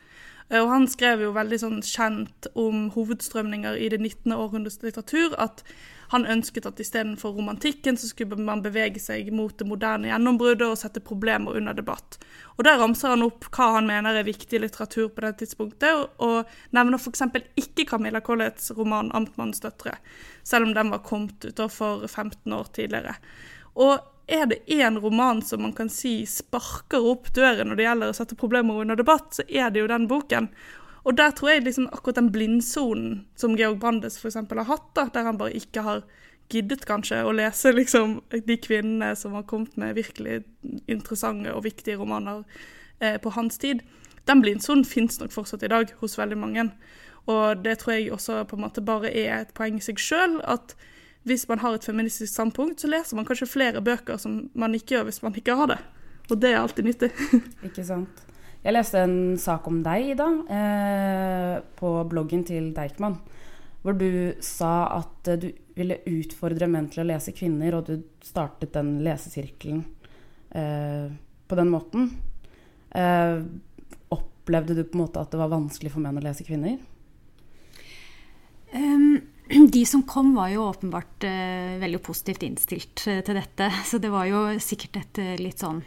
Eh, 0.48 0.60
og 0.62 0.70
han 0.70 0.86
skrev 0.90 1.24
jo 1.26 1.34
veldig 1.36 1.58
sånn 1.62 1.82
kjent 1.84 2.48
om 2.54 2.88
hovedstrømninger 2.94 3.78
i 3.78 3.90
det 3.92 4.00
19. 4.00 4.32
århundres 4.36 4.78
litteratur, 4.84 5.34
at 5.42 5.64
han 6.12 6.26
ønsket 6.26 6.66
at 6.68 6.80
istedenfor 6.80 7.34
romantikken, 7.36 7.96
så 7.96 8.08
skulle 8.10 8.38
man 8.38 8.62
bevege 8.62 9.00
seg 9.02 9.32
mot 9.34 9.54
det 9.58 9.66
moderne 9.68 10.10
gjennombruddet 10.10 10.66
og 10.68 10.78
sette 10.80 11.02
problemer 11.04 11.58
under 11.58 11.76
debatt. 11.76 12.18
Og 12.56 12.64
Der 12.64 12.78
ramser 12.80 13.14
han 13.14 13.24
opp 13.26 13.48
hva 13.50 13.72
han 13.76 13.88
mener 13.90 14.16
er 14.16 14.28
viktig 14.28 14.60
litteratur 14.62 15.10
på 15.12 15.24
det 15.24 15.36
tidspunktet, 15.42 16.08
og, 16.22 16.50
nevner 16.70 16.98
f.eks. 16.98 17.26
ikke 17.56 17.88
Camilla 17.90 18.20
Colletts 18.20 18.70
roman 18.76 19.12
'Amtmannens 19.12 19.60
døtre', 19.60 19.98
selv 20.42 20.66
om 20.66 20.74
den 20.74 20.90
var 20.90 21.04
kommet 21.04 21.44
ut 21.44 21.60
for 21.72 22.06
15 22.06 22.52
år 22.52 22.72
tidligere. 22.72 23.16
Og 23.74 23.98
er 24.26 24.46
det 24.46 24.64
én 24.66 24.98
roman 25.00 25.42
som 25.42 25.62
man 25.62 25.72
kan 25.72 25.88
si 25.88 26.26
sparker 26.26 27.04
opp 27.06 27.30
døren 27.34 27.68
når 27.70 27.76
det 27.76 27.86
gjelder 27.86 28.10
å 28.10 28.16
sette 28.16 28.38
problemer 28.38 28.82
under 28.82 28.98
debatt, 28.98 29.36
så 29.38 29.44
er 29.48 29.70
det 29.70 29.84
jo 29.84 29.90
den 29.90 30.08
boken. 30.10 30.48
Og 31.06 31.14
der 31.14 31.30
tror 31.38 31.52
jeg 31.52 31.62
liksom 31.62 31.86
akkurat 31.92 32.18
den 32.18 32.32
blindsonen 32.34 33.20
som 33.38 33.54
Georg 33.58 33.78
Brandes 33.82 34.18
f.eks. 34.18 34.40
har 34.40 34.66
hatt, 34.66 34.88
da, 34.98 35.06
der 35.14 35.28
han 35.28 35.38
bare 35.38 35.54
ikke 35.54 35.84
har 35.86 36.02
giddet 36.50 36.82
kanskje 36.86 37.20
å 37.26 37.34
lese 37.34 37.72
liksom 37.74 38.20
de 38.30 38.56
kvinnene 38.62 39.12
som 39.18 39.34
har 39.38 39.46
kommet 39.46 39.76
med 39.78 39.94
virkelig 39.98 40.40
interessante 40.90 41.54
og 41.54 41.64
viktige 41.66 41.98
romaner 42.00 42.42
eh, 42.98 43.16
på 43.22 43.30
hans 43.38 43.58
tid, 43.62 43.82
den 44.26 44.42
blindsonen 44.42 44.84
fins 44.86 45.20
nok 45.20 45.34
fortsatt 45.34 45.62
i 45.62 45.70
dag 45.70 45.94
hos 46.00 46.18
veldig 46.18 46.38
mange. 46.42 46.68
Og 47.30 47.62
det 47.62 47.78
tror 47.82 47.96
jeg 47.96 48.12
også 48.14 48.42
på 48.50 48.58
en 48.58 48.66
måte 48.66 48.82
bare 48.82 49.10
er 49.10 49.40
et 49.40 49.54
poeng 49.54 49.78
i 49.78 49.84
seg 49.84 50.02
sjøl, 50.02 50.40
at 50.42 50.74
hvis 51.26 51.48
man 51.50 51.62
har 51.62 51.74
et 51.74 51.86
feministisk 51.86 52.32
standpunkt, 52.32 52.82
så 52.82 52.90
leser 52.90 53.18
man 53.18 53.26
kanskje 53.26 53.50
flere 53.50 53.82
bøker 53.82 54.18
som 54.22 54.44
man 54.54 54.74
ikke 54.74 54.94
gjør 54.94 55.08
hvis 55.08 55.22
man 55.24 55.34
ikke 55.38 55.58
har 55.58 55.70
det. 55.74 55.80
Og 56.30 56.38
det 56.42 56.52
er 56.52 56.60
alltid 56.60 56.86
nyttig. 56.86 57.10
ikke 57.66 57.86
sant. 57.86 58.22
Jeg 58.66 58.74
leste 58.74 58.98
en 58.98 59.36
sak 59.38 59.68
om 59.70 59.76
deg, 59.78 60.08
Ida, 60.16 60.24
eh, 60.50 61.52
på 61.78 61.90
bloggen 62.10 62.40
til 62.48 62.72
Deichman. 62.74 63.14
Hvor 63.84 63.94
du 63.94 64.34
sa 64.42 64.88
at 64.96 65.30
du 65.38 65.52
ville 65.76 66.00
utfordre 66.10 66.66
menn 66.66 66.88
til 66.90 67.04
å 67.04 67.06
lese 67.06 67.30
kvinner, 67.30 67.76
og 67.78 67.86
du 67.86 68.02
startet 68.26 68.74
den 68.74 68.96
lesesirkelen 69.06 69.84
eh, 70.50 71.14
på 71.46 71.60
den 71.60 71.70
måten. 71.70 72.10
Eh, 72.90 73.38
opplevde 74.18 74.74
du 74.74 74.82
på 74.82 74.98
en 74.98 75.04
måte 75.04 75.22
at 75.22 75.30
det 75.30 75.44
var 75.44 75.54
vanskelig 75.54 75.94
for 75.94 76.02
menn 76.02 76.18
å 76.18 76.26
lese 76.26 76.42
kvinner? 76.48 76.80
Um, 78.74 79.20
de 79.78 79.84
som 79.86 80.02
kom, 80.10 80.34
var 80.34 80.50
jo 80.50 80.66
åpenbart 80.66 81.22
uh, 81.22 81.78
veldig 81.86 82.02
positivt 82.02 82.42
innstilt 82.42 83.06
uh, 83.06 83.22
til 83.22 83.38
dette. 83.38 83.70
Så 83.86 84.02
det 84.02 84.10
var 84.10 84.26
jo 84.26 84.48
sikkert 84.58 84.98
et 85.04 85.22
uh, 85.22 85.36
litt 85.38 85.62
sånn 85.62 85.84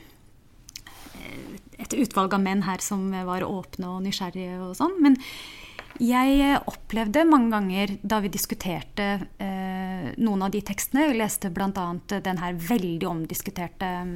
Et 1.80 1.96
utvalg 2.04 2.36
av 2.36 2.44
menn 2.44 2.66
her 2.68 2.84
som 2.84 3.08
var 3.28 3.46
åpne 3.48 3.96
og 3.96 4.04
nysgjerrige 4.04 4.60
og 4.66 4.76
sånn. 4.78 4.98
Men 5.04 5.18
jeg 6.00 6.60
opplevde 6.70 7.26
mange 7.28 7.52
ganger 7.52 7.96
da 8.04 8.20
vi 8.24 8.32
diskuterte 8.32 9.08
noen 10.20 10.44
av 10.46 10.52
de 10.54 10.62
tekstene 10.64 11.10
Vi 11.10 11.18
leste 11.18 11.50
bl.a. 11.52 11.88
den 12.08 12.40
her 12.40 12.54
veldig 12.56 13.08
omdiskuterte 13.10 13.90
um, 14.04 14.14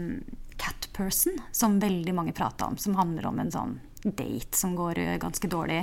Cat 0.57 0.89
Person, 0.93 1.39
som 1.51 1.79
veldig 1.81 2.13
mange 2.15 2.35
prata 2.35 2.69
om, 2.69 2.77
som 2.77 2.95
handler 2.95 3.25
om 3.27 3.39
en 3.41 3.51
sånn 3.51 3.73
date 4.03 4.57
som 4.57 4.75
går 4.75 4.99
eh, 4.99 5.17
ganske 5.17 5.47
dårlig. 5.47 5.81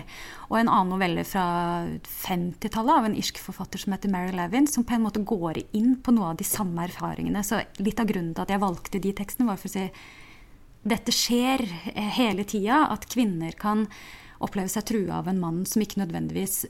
Og 0.51 0.59
en 0.61 0.69
annen 0.69 0.93
novelle 0.93 1.25
fra 1.25 1.45
50-tallet 2.05 3.01
av 3.01 3.09
en 3.09 3.17
irsk 3.17 3.41
forfatter 3.41 3.81
som 3.81 3.97
heter 3.97 4.13
Mary 4.13 4.35
Levin, 4.37 4.69
som 4.69 4.85
på 4.85 4.95
en 4.97 5.05
måte 5.07 5.25
går 5.25 5.63
inn 5.77 5.97
på 6.05 6.15
noe 6.15 6.33
av 6.33 6.41
de 6.41 6.47
samme 6.47 6.85
erfaringene. 6.85 7.43
Så 7.47 7.63
litt 7.81 8.01
av 8.01 8.11
grunnen 8.13 8.35
til 8.37 8.45
at 8.45 8.53
jeg 8.53 8.63
valgte 8.63 9.03
de 9.03 9.15
tekstene, 9.17 9.49
var 9.49 9.61
for 9.61 9.73
å 9.73 9.75
si 9.75 9.89
dette 10.83 11.13
skjer 11.15 11.63
eh, 11.95 12.11
hele 12.17 12.47
tida. 12.49 12.87
At 12.93 13.09
kvinner 13.11 13.55
kan 13.59 13.87
oppleve 14.41 14.73
seg 14.73 14.87
trua 14.89 15.21
av 15.21 15.31
en 15.31 15.41
mann 15.41 15.63
som 15.69 15.83
ikke 15.85 16.01
nødvendigvis 16.03 16.65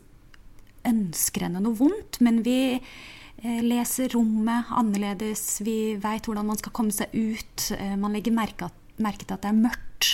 ønsker 0.88 1.44
henne 1.44 1.61
noe 1.62 1.77
vondt, 1.77 2.18
men 2.25 2.40
vi 2.46 2.61
eh, 2.75 3.61
leser 3.62 4.12
rommet 4.16 4.73
annerledes. 4.75 5.61
Vi 5.66 5.96
veit 6.01 6.27
hvordan 6.27 6.49
man 6.51 6.61
skal 6.61 6.75
komme 6.77 6.94
seg 6.94 7.12
ut. 7.14 7.70
Man 8.01 8.16
legger 8.16 8.35
merke, 8.35 8.70
til 8.99 9.37
at 9.37 9.44
det 9.44 9.53
er 9.53 9.61
mørkt. 9.61 10.11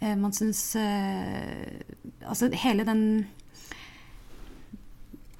Eh, 0.00 0.16
man 0.16 0.32
syns 0.32 0.62
eh, 0.80 1.84
Altså 2.24 2.48
hele 2.62 2.86
den 2.88 3.02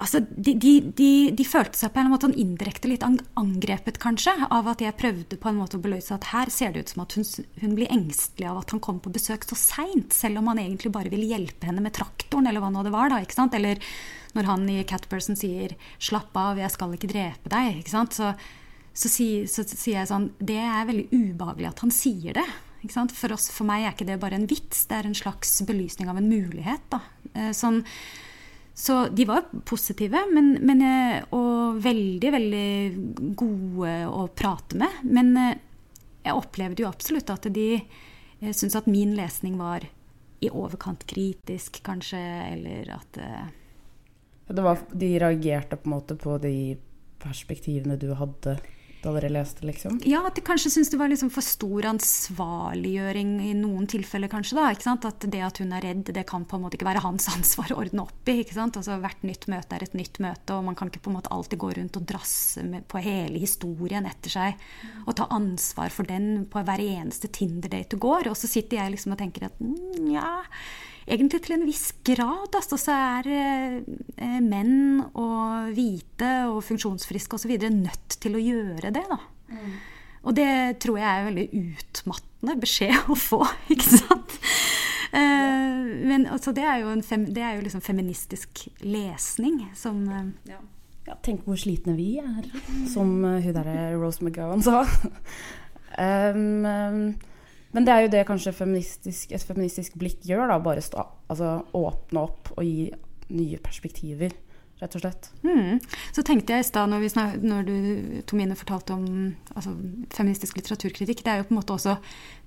Altså, 0.01 0.23
de, 0.33 0.55
de, 0.57 0.71
de, 0.97 1.09
de, 1.37 1.45
følte 1.45 1.77
seg 1.77 1.91
på 1.93 2.01
en 2.01 2.09
måte 2.09 2.31
indirekte 2.33 2.89
litt 2.89 3.03
angrepet, 3.05 3.99
kanskje, 4.01 4.33
av 4.49 4.71
at 4.73 4.81
jeg 4.81 4.97
prøvde 4.97 5.37
på 5.37 5.51
en 5.51 5.59
måte 5.61 5.77
å 5.77 5.83
beløse 5.85 6.15
at 6.17 6.31
her 6.31 6.53
ser 6.53 6.73
det 6.73 6.85
ut 6.87 6.93
som 6.95 7.03
at 7.05 7.17
hun, 7.19 7.27
hun 7.61 7.75
blir 7.77 7.93
engstelig 7.93 8.49
av 8.49 8.63
at 8.63 8.73
han 8.73 8.81
kom 8.81 9.03
på 9.05 9.13
besøk 9.13 9.45
så 9.45 9.59
seint, 9.61 10.17
selv 10.17 10.41
om 10.41 10.49
han 10.49 10.63
egentlig 10.63 10.93
bare 10.95 11.13
ville 11.13 11.29
hjelpe 11.29 11.69
henne 11.69 11.85
med 11.85 11.93
traktoren, 11.99 12.49
eller 12.49 12.65
hva 12.65 12.71
nå 12.73 12.85
det 12.87 12.95
var. 12.95 13.13
da, 13.13 13.19
ikke 13.21 13.37
sant? 13.37 13.57
Eller 13.59 13.83
når 14.33 14.49
han 14.49 14.65
i 14.73 14.79
Catperson 14.89 15.37
sier 15.37 15.77
'slapp 15.99 16.33
av, 16.39 16.57
jeg 16.57 16.73
skal 16.73 16.97
ikke 16.97 17.13
drepe 17.13 17.53
deg', 17.53 17.83
ikke 17.83 17.93
sant? 17.93 18.17
Så, 18.17 18.33
så, 18.95 19.13
sier, 19.13 19.45
så, 19.53 19.67
så 19.69 19.77
sier 19.77 20.01
jeg 20.01 20.11
sånn 20.11 20.31
Det 20.41 20.59
er 20.65 20.89
veldig 20.89 21.07
ubehagelig 21.13 21.71
at 21.75 21.85
han 21.85 21.93
sier 21.93 22.41
det. 22.41 22.49
For, 22.89 23.37
oss, 23.37 23.51
for, 23.53 23.69
meg 23.69 23.85
er 23.85 23.93
ikke 23.93 24.09
det 24.09 24.17
bare 24.23 24.41
en 24.41 24.49
vits, 24.49 24.87
det 24.89 24.97
er 24.97 25.11
en 25.11 25.19
slags 25.19 25.59
belysning 25.69 26.09
av 26.09 26.17
en 26.17 26.31
mulighet. 26.33 26.89
da. 26.89 27.05
sånn, 27.53 27.83
så 28.81 29.09
de 29.13 29.25
var 29.29 29.45
positive 29.69 30.23
men, 30.33 30.55
men, 30.65 30.83
eh, 30.83 31.25
og 31.37 31.81
veldig, 31.85 32.31
veldig 32.33 33.33
gode 33.37 33.91
å 34.09 34.23
prate 34.33 34.79
med. 34.81 35.03
Men 35.05 35.35
eh, 35.37 35.59
jeg 36.25 36.37
opplevde 36.39 36.85
jo 36.85 36.89
absolutt 36.89 37.33
at 37.33 37.51
de 37.53 37.67
syntes 38.41 38.79
at 38.79 38.89
min 38.89 39.13
lesning 39.19 39.59
var 39.61 39.85
i 40.41 40.49
overkant 40.49 41.05
kritisk, 41.05 41.83
kanskje, 41.85 42.21
eller 42.55 42.89
at 42.95 43.19
var, 44.49 44.81
De 44.97 45.11
reagerte 45.21 45.77
på 45.77 45.91
en 45.91 45.95
måte 45.99 46.17
på 46.17 46.39
de 46.41 46.55
perspektivene 47.21 47.99
du 48.01 48.15
hadde? 48.17 48.57
Da 49.05 49.13
dere 49.17 49.31
leste, 49.33 49.65
liksom? 49.67 50.01
Ja, 50.09 50.23
at 50.29 50.37
de 50.37 50.45
kanskje 50.45 50.73
syntes 50.75 50.91
det 50.93 50.99
var 51.01 51.11
liksom 51.13 51.31
for 51.33 51.45
stor 51.45 51.89
ansvarliggjøring 51.91 53.33
i 53.49 53.53
noen 53.57 53.89
tilfeller, 53.91 54.31
kanskje. 54.33 54.59
da, 54.59 54.69
ikke 54.75 54.87
sant? 54.87 55.07
At 55.09 55.25
det 55.33 55.43
at 55.45 55.61
hun 55.63 55.73
er 55.77 55.85
redd, 55.87 56.13
det 56.15 56.27
kan 56.29 56.45
på 56.49 56.59
en 56.59 56.65
måte 56.67 56.79
ikke 56.79 56.89
være 56.91 57.05
hans 57.05 57.29
ansvar 57.35 57.73
å 57.73 57.81
ordne 57.85 58.05
opp 58.07 58.31
i. 58.33 58.41
ikke 58.45 58.57
sant? 58.57 58.77
Altså 58.81 58.99
Hvert 59.01 59.25
nytt 59.27 59.49
møte 59.53 59.79
er 59.79 59.87
et 59.87 59.97
nytt 59.97 60.21
møte, 60.23 60.57
og 60.57 60.67
man 60.69 60.79
kan 60.79 60.93
ikke 60.93 61.05
på 61.07 61.13
en 61.13 61.19
måte 61.21 61.33
alltid 61.35 61.63
gå 61.63 61.73
rundt 61.79 62.01
og 62.01 62.07
drasse 62.11 62.67
på 62.91 63.05
hele 63.05 63.41
historien 63.41 64.07
etter 64.09 64.33
seg 64.33 64.69
og 65.07 65.17
ta 65.19 65.27
ansvar 65.33 65.93
for 65.95 66.09
den 66.09 66.45
på 66.51 66.63
hver 66.67 66.83
eneste 66.85 67.31
Tinder-date 67.33 67.97
du 67.97 68.03
går. 68.03 68.31
Og 68.31 68.39
så 68.39 68.51
sitter 68.51 68.83
jeg 68.83 68.97
liksom 68.97 69.17
og 69.17 69.21
tenker 69.23 69.49
at 69.49 69.61
nja 69.65 70.21
ja 70.21 70.37
egentlig 71.11 71.43
til 71.45 71.57
en 71.57 71.67
viss 71.69 71.91
grad. 72.07 72.55
Altså, 72.57 72.79
så 72.81 72.97
er 72.97 73.31
eh, 73.35 74.41
menn 74.45 75.03
og 75.11 75.73
hvite 75.77 76.33
og 76.51 76.63
funksjonsfriske 76.67 77.39
osv. 77.39 77.57
nødt 77.75 78.21
til 78.23 78.39
å 78.39 78.43
gjøre 78.45 78.93
det. 78.95 79.05
da. 79.11 79.21
Mm. 79.51 79.73
Og 80.21 80.37
det 80.37 80.51
tror 80.83 80.99
jeg 81.01 81.09
er 81.09 81.29
veldig 81.31 81.47
utmattende 81.63 82.57
beskjed 82.61 83.13
å 83.13 83.17
få, 83.19 83.41
ikke 83.73 84.03
sant? 84.03 84.37
Eh, 85.11 85.87
men 86.07 86.27
altså, 86.31 86.53
det 86.55 86.67
er 86.67 86.85
jo, 86.85 86.93
fem, 87.07 87.25
det 87.35 87.43
er 87.43 87.57
jo 87.57 87.65
liksom 87.65 87.83
feministisk 87.83 88.67
lesning 88.85 89.65
som 89.75 90.05
eh, 90.07 90.29
ja. 90.53 90.61
ja. 91.09 91.17
Tenk 91.25 91.49
hvor 91.49 91.59
slitne 91.59 91.97
vi 91.99 92.13
er, 92.23 92.47
som 92.93 93.17
uh, 93.25 93.41
hun 93.43 93.57
derre 93.57 93.89
Rose 93.99 94.23
McGowan 94.23 94.63
sa. 94.63 94.85
um, 96.07 96.69
um, 96.69 97.03
men 97.75 97.87
det 97.87 97.95
er 97.95 98.05
jo 98.05 98.13
det 98.13 98.27
kanskje 98.29 98.55
feministisk, 98.57 99.33
et 99.33 99.47
feministisk 99.47 99.99
blikk 100.01 100.25
gjør. 100.27 100.49
da, 100.51 100.61
Bare 100.63 100.83
stå, 100.83 101.07
altså, 101.31 101.61
åpne 101.77 102.23
opp 102.27 102.55
og 102.57 102.65
gi 102.67 102.91
nye 103.31 103.61
perspektiver, 103.63 104.33
rett 104.81 104.97
og 104.97 105.03
slett. 105.05 105.29
Mm. 105.45 105.79
Så 106.11 106.25
tenkte 106.27 106.57
jeg 106.57 106.65
i 106.65 106.67
stad, 106.67 106.91
når, 106.91 107.05
når, 107.45 107.69
du 107.69 108.23
Tomine 108.27 108.57
fortalte 108.59 108.97
om 108.97 109.05
altså, 109.55 109.75
feministisk 110.17 110.59
litteraturkritikk 110.59 111.23
det 111.23 111.33
er 111.33 111.43
jo 111.43 111.47
på 111.51 111.55
en 111.55 111.61
måte 111.61 111.77
også, 111.77 111.95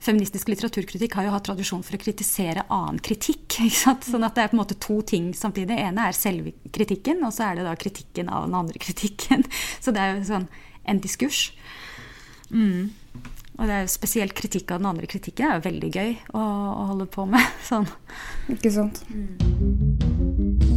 Feministisk 0.04 0.50
litteraturkritikk 0.52 1.14
har 1.16 1.30
jo 1.30 1.32
hatt 1.32 1.46
tradisjon 1.48 1.84
for 1.88 1.96
å 1.96 2.02
kritisere 2.02 2.66
annen 2.68 3.00
kritikk. 3.00 3.46
ikke 3.70 3.80
sant? 3.80 4.10
Sånn 4.10 4.28
at 4.28 4.36
det 4.36 4.44
er 4.44 4.52
på 4.52 4.58
en 4.58 4.64
måte 4.66 4.80
to 4.84 5.00
ting 5.08 5.32
samtidig. 5.38 5.70
Det 5.72 5.80
ene 5.86 6.10
er 6.10 6.18
selve 6.18 6.52
kritikken, 6.76 7.24
og 7.24 7.32
så 7.32 7.48
er 7.48 7.62
det 7.62 7.70
da 7.70 7.78
kritikken 7.80 8.28
av 8.28 8.50
den 8.50 8.60
andre 8.60 8.84
kritikken. 8.84 9.48
Så 9.84 9.96
det 9.96 10.04
er 10.04 10.18
jo 10.18 10.28
sånn 10.28 10.50
en 10.84 11.00
diskurs. 11.00 11.54
Mm. 12.52 12.92
Og 13.60 13.68
det 13.70 13.74
er 13.76 13.84
jo 13.86 13.94
spesielt 13.94 14.34
kritikk 14.38 14.74
av 14.74 14.82
den 14.82 14.90
andre 14.90 15.10
kritikken 15.10 15.50
er 15.50 15.60
jo 15.60 15.68
veldig 15.68 15.92
gøy 15.94 16.16
å, 16.34 16.42
å 16.42 16.88
holde 16.94 17.10
på 17.14 17.28
med. 17.30 17.54
Sånn. 17.70 17.88
Ikke 18.54 18.74
sant. 18.74 19.04
Mm. 19.14 20.74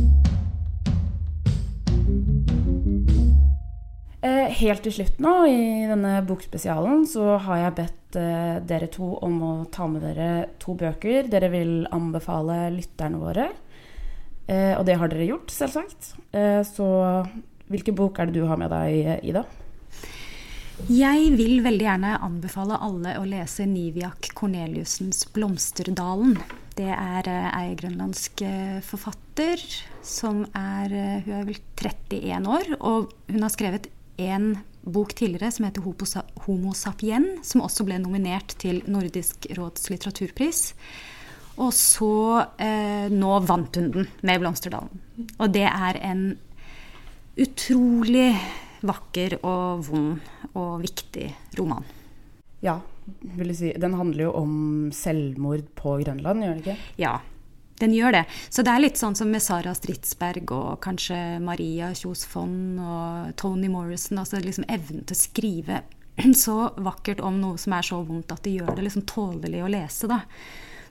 Eh, 4.27 4.49
helt 4.59 4.83
til 4.87 4.95
slutt 4.97 5.19
nå 5.23 5.33
i 5.51 5.87
denne 5.87 6.17
bokspesialen 6.27 7.05
så 7.09 7.37
har 7.45 7.61
jeg 7.61 7.75
bedt 7.77 8.17
eh, 8.19 8.57
dere 8.65 8.89
to 8.91 9.13
om 9.23 9.37
å 9.45 9.53
ta 9.73 9.87
med 9.91 10.03
dere 10.03 10.31
to 10.63 10.75
bøker 10.79 11.29
dere 11.31 11.51
vil 11.53 11.75
anbefale 11.95 12.67
lytterne 12.75 13.21
våre. 13.21 13.51
Eh, 14.47 14.73
og 14.79 14.87
det 14.89 14.97
har 14.99 15.13
dere 15.13 15.29
gjort, 15.29 15.53
selvsagt. 15.53 16.15
Eh, 16.35 16.63
så 16.67 16.89
hvilken 17.71 17.99
bok 17.99 18.19
er 18.19 18.31
det 18.31 18.41
du 18.41 18.49
har 18.49 18.59
med 18.59 18.73
deg, 18.73 19.27
Ida? 19.27 19.45
Jeg 20.85 21.31
vil 21.39 21.63
veldig 21.65 21.87
gjerne 21.87 22.17
anbefale 22.21 22.77
alle 22.85 23.15
å 23.17 23.25
lese 23.25 23.65
Niviak 23.65 24.29
Korneliussens 24.37 25.23
'Blomsterdalen'. 25.33 26.35
Det 26.77 26.91
er 26.93 27.29
eh, 27.33 27.47
ei 27.57 27.71
grønlandsk 27.81 28.43
eh, 28.45 28.83
forfatter 28.85 29.63
som 30.05 30.43
er 30.53 30.93
eh, 30.93 31.23
Hun 31.25 31.33
er 31.39 31.47
vel 31.49 31.61
31 31.81 32.51
år, 32.53 32.69
og 32.85 33.15
hun 33.33 33.47
har 33.47 33.55
skrevet 33.55 33.89
en 34.21 34.59
bok 34.85 35.15
tidligere 35.17 35.51
som 35.51 35.65
heter 35.65 35.81
'Homo 36.45 36.75
sapien', 36.77 37.41
som 37.43 37.65
også 37.65 37.89
ble 37.89 37.97
nominert 37.97 38.53
til 38.61 38.83
Nordisk 38.85 39.49
råds 39.57 39.89
litteraturpris. 39.89 40.75
Og 41.57 41.73
så 41.73 42.45
eh, 42.61 43.09
Nå 43.09 43.41
vant 43.49 43.81
hun 43.81 43.91
den 43.97 44.13
med 44.21 44.45
'Blomsterdalen'. 44.45 45.01
Og 45.41 45.49
det 45.57 45.65
er 45.73 45.97
en 46.05 46.39
utrolig 47.41 48.37
vakker 48.85 49.39
og 49.43 49.87
vond 49.87 50.53
og 50.55 50.83
viktig 50.83 51.31
roman. 51.59 51.87
Ja, 52.65 52.81
vil 53.37 53.53
jeg 53.53 53.59
si. 53.59 53.73
Den 53.79 53.97
handler 53.99 54.29
jo 54.29 54.35
om 54.41 54.53
selvmord 54.95 55.67
på 55.79 55.99
Grønland, 56.03 56.45
gjør 56.45 56.55
den 56.57 56.63
ikke? 56.65 56.77
Ja, 57.01 57.19
den 57.81 57.93
gjør 57.93 58.15
det. 58.17 58.25
Så 58.49 58.65
det 58.65 58.73
er 58.73 58.83
litt 58.83 59.01
sånn 59.01 59.17
som 59.19 59.29
med 59.33 59.45
Sara 59.45 59.75
Stridsberg 59.77 60.53
og 60.57 60.79
kanskje 60.85 61.19
Maria 61.45 61.91
Kjos 61.97 62.25
Fonn 62.29 62.79
og 62.81 63.35
Tony 63.41 63.69
Morrison. 63.73 64.23
Altså 64.23 64.41
liksom 64.41 64.65
evnen 64.73 65.05
til 65.05 65.17
å 65.17 65.21
skrive 65.21 65.83
så 66.45 66.71
vakkert 66.81 67.21
om 67.21 67.41
noe 67.43 67.61
som 67.61 67.77
er 67.77 67.85
så 67.87 68.01
vondt 68.07 68.33
at 68.33 68.47
det 68.47 68.57
gjør 68.57 68.73
det 68.77 68.87
liksom 68.87 69.05
tålelig 69.09 69.61
å 69.65 69.73
lese. 69.73 70.09
da. 70.11 70.23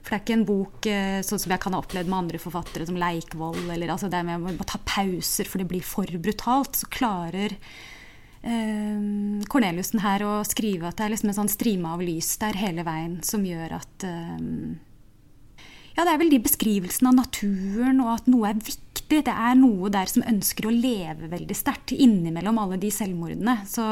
For 0.06 0.14
det 0.14 0.20
er 0.20 0.22
ikke 0.22 0.34
en 0.36 0.46
bok 0.46 0.86
eh, 0.86 1.18
sånn 1.26 1.40
som 1.42 1.50
jeg 1.50 1.62
kan 1.64 1.74
ha 1.74 1.80
opplevd 1.82 2.06
med 2.06 2.20
andre 2.20 2.38
forfattere, 2.38 2.86
som 2.86 2.98
Leikvoll, 3.00 3.58
eller 3.74 3.90
altså 3.90 4.06
det 4.12 4.20
med 4.22 4.62
å 4.62 4.66
ta 4.70 4.78
pauser 4.86 5.50
for 5.50 5.58
det 5.58 5.66
blir 5.72 5.82
for 5.82 6.06
brutalt. 6.22 6.78
Så 6.78 6.86
klarer 6.94 7.56
eh, 8.46 9.00
Corneliussen 9.50 10.04
her 10.04 10.22
å 10.22 10.36
skrive 10.46 10.86
at 10.86 11.00
det 11.00 11.08
er 11.08 11.14
liksom 11.16 11.32
en 11.32 11.38
sånn 11.40 11.50
strime 11.50 11.90
av 11.90 12.06
lys 12.06 12.36
der 12.38 12.54
hele 12.60 12.86
veien 12.86 13.18
som 13.26 13.42
gjør 13.50 13.80
at 13.80 14.06
eh, 14.06 14.38
Ja, 15.96 16.04
det 16.04 16.12
er 16.12 16.22
vel 16.22 16.30
de 16.36 16.42
beskrivelsene 16.44 17.10
av 17.10 17.18
naturen 17.24 17.98
og 18.04 18.14
at 18.14 18.30
noe 18.30 18.52
er 18.52 18.62
viktig. 18.62 19.24
Det 19.26 19.34
er 19.34 19.58
noe 19.58 19.90
der 19.90 20.06
som 20.12 20.22
ønsker 20.22 20.70
å 20.70 20.74
leve 20.74 21.34
veldig 21.34 21.58
sterkt 21.58 21.96
innimellom 21.98 22.62
alle 22.62 22.78
de 22.78 22.94
selvmordene. 22.94 23.58
Så 23.66 23.90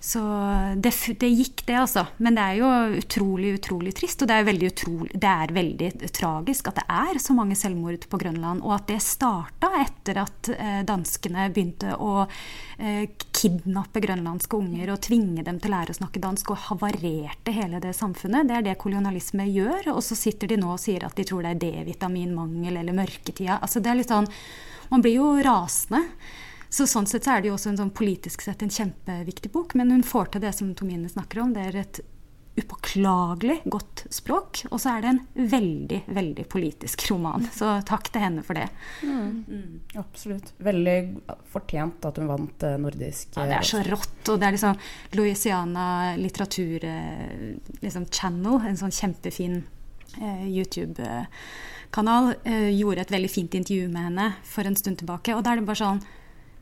så 0.00 0.20
det, 0.76 0.92
det, 1.18 1.28
gikk, 1.28 1.64
det, 1.66 1.74
altså. 1.74 2.04
Men 2.22 2.36
det 2.38 2.42
er 2.42 2.58
jo 2.60 2.68
utrolig, 3.00 3.56
utrolig 3.58 3.94
trist. 3.98 4.22
Og 4.22 4.30
det 4.30 4.36
er, 4.36 4.46
veldig 4.46 4.70
utrolig, 4.70 5.10
det 5.18 5.32
er 5.32 5.54
veldig 5.56 5.88
tragisk 6.14 6.70
at 6.70 6.78
det 6.78 6.84
er 7.00 7.18
så 7.22 7.34
mange 7.34 7.56
selvmord 7.58 8.06
på 8.06 8.20
Grønland. 8.22 8.62
Og 8.62 8.76
at 8.76 8.86
det 8.92 9.00
starta 9.02 9.72
etter 9.82 10.22
at 10.22 10.52
eh, 10.54 10.78
danskene 10.86 11.48
begynte 11.50 11.96
å 11.98 12.12
eh, 12.22 13.10
kidnappe 13.34 14.04
grønlandske 14.06 14.62
unger 14.62 14.94
og 14.94 15.02
tvinge 15.08 15.42
dem 15.42 15.58
til 15.58 15.74
å 15.74 15.76
lære 15.80 15.96
å 15.96 15.98
snakke 15.98 16.22
dansk, 16.22 16.54
og 16.54 16.64
havarerte 16.68 17.58
hele 17.58 17.82
det 17.82 17.96
samfunnet. 17.98 18.46
Det 18.46 18.58
er 18.60 18.68
det 18.70 18.78
kolonialisme 18.78 19.50
gjør. 19.50 19.96
Og 19.96 20.02
så 20.06 20.18
sitter 20.18 20.54
de 20.54 20.62
nå 20.62 20.76
og 20.76 20.82
sier 20.82 21.10
at 21.10 21.18
de 21.18 21.26
tror 21.26 21.42
det 21.42 21.56
er 21.56 21.64
D-vitaminmangel 21.66 22.84
eller 22.84 23.02
mørketida. 23.02 23.58
Altså 23.58 23.82
det 23.82 23.90
er 23.90 24.04
litt 24.04 24.14
sånn 24.14 24.30
Man 24.88 25.02
blir 25.04 25.18
jo 25.18 25.32
rasende. 25.44 26.06
Så 26.68 26.86
sånn 26.88 27.08
sett 27.08 27.24
så 27.24 27.36
er 27.36 27.42
det 27.42 27.50
jo 27.50 27.56
også 27.56 27.72
en 27.72 27.80
sånn 27.80 27.94
politisk 27.96 28.44
sett 28.44 28.62
en 28.62 28.72
kjempeviktig 28.72 29.50
bok. 29.54 29.74
Men 29.78 29.92
hun 29.94 30.04
får 30.06 30.34
til 30.34 30.44
det 30.44 30.52
som 30.56 30.74
Tomine 30.76 31.08
snakker 31.08 31.42
om. 31.42 31.54
Det 31.56 31.66
er 31.70 31.82
et 31.82 32.00
upåklagelig 32.58 33.60
godt 33.64 34.06
språk. 34.10 34.62
Og 34.70 34.80
så 34.82 34.96
er 34.96 35.04
det 35.04 35.12
en 35.12 35.48
veldig, 35.52 36.00
veldig 36.06 36.44
politisk 36.50 37.06
roman. 37.10 37.46
Så 37.54 37.70
takk 37.88 38.10
til 38.12 38.24
henne 38.24 38.44
for 38.46 38.58
det. 38.58 38.66
Mm. 39.06 39.44
Mm. 39.46 39.80
Absolutt. 40.00 40.52
Veldig 40.66 40.98
fortjent 41.52 42.08
at 42.08 42.20
hun 42.20 42.30
vant 42.30 42.66
eh, 42.66 42.78
nordisk 42.80 43.38
Ja, 43.38 43.46
det 43.50 43.58
er 43.60 43.70
så 43.70 43.82
eh, 43.82 43.90
rått. 43.92 44.20
Og 44.26 44.40
det 44.40 44.48
er 44.48 44.58
liksom 44.58 44.84
Louisiana 45.18 45.88
litteratur 46.18 46.84
eh, 46.88 47.56
liksom 47.80 48.08
channel, 48.10 48.60
en 48.66 48.80
sånn 48.80 48.94
kjempefin 48.94 49.60
eh, 50.18 50.46
YouTube-kanal, 50.48 52.34
eh, 52.44 52.70
gjorde 52.74 53.06
et 53.06 53.16
veldig 53.18 53.32
fint 53.32 53.58
intervju 53.60 53.88
med 53.92 54.10
henne 54.10 54.30
for 54.46 54.68
en 54.68 54.78
stund 54.78 55.02
tilbake. 55.02 55.36
Og 55.36 55.44
da 55.44 55.54
er 55.54 55.62
det 55.62 55.68
bare 55.68 55.84
sånn 55.84 56.06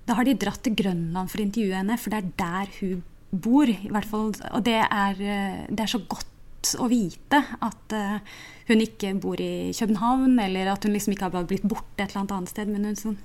da 0.07 0.15
har 0.15 0.27
de 0.27 0.37
dratt 0.39 0.63
til 0.63 0.77
Grønland 0.79 1.31
for 1.31 1.43
å 1.43 1.47
intervjue 1.47 1.77
henne, 1.81 1.99
for 1.99 2.15
det 2.15 2.23
er 2.23 2.33
der 2.39 2.73
hun 2.81 3.05
bor. 3.31 3.69
i 3.69 3.91
hvert 3.91 4.09
fall. 4.09 4.33
Og 4.55 4.65
det 4.65 4.79
er, 4.85 5.21
eh, 5.21 5.67
det 5.69 5.83
er 5.83 5.91
så 5.91 6.03
godt 6.07 6.33
å 6.81 6.89
vite 6.91 7.39
at 7.63 7.93
uh, 7.95 8.19
hun 8.67 8.81
ikke 8.83 9.13
bor 9.23 9.39
i 9.39 9.71
København, 9.71 10.39
eller 10.43 10.73
at 10.73 10.83
hun 10.83 10.97
liksom 10.97 11.13
ikke 11.15 11.29
har 11.31 11.47
blitt 11.47 11.63
borte 11.63 12.03
et 12.03 12.11
eller 12.11 12.25
annet 12.27 12.51
sted. 12.51 12.71
Men 12.73 12.89
hun, 12.89 12.97
sånn, 12.99 13.19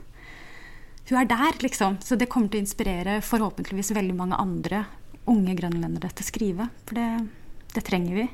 hun 1.09 1.17
er 1.17 1.29
der, 1.29 1.57
liksom. 1.63 1.97
Så 2.05 2.19
det 2.19 2.29
kommer 2.29 2.51
til 2.51 2.61
å 2.61 2.65
inspirere 2.67 3.17
forhåpentligvis 3.25 3.95
veldig 3.97 4.17
mange 4.17 4.37
andre 4.37 4.83
unge 5.31 5.55
grønlendere 5.57 6.11
til 6.13 6.25
å 6.25 6.29
skrive. 6.29 6.69
For 6.85 6.99
det, 6.99 7.07
det 7.73 7.85
trenger 7.87 8.19
vi. 8.19 8.27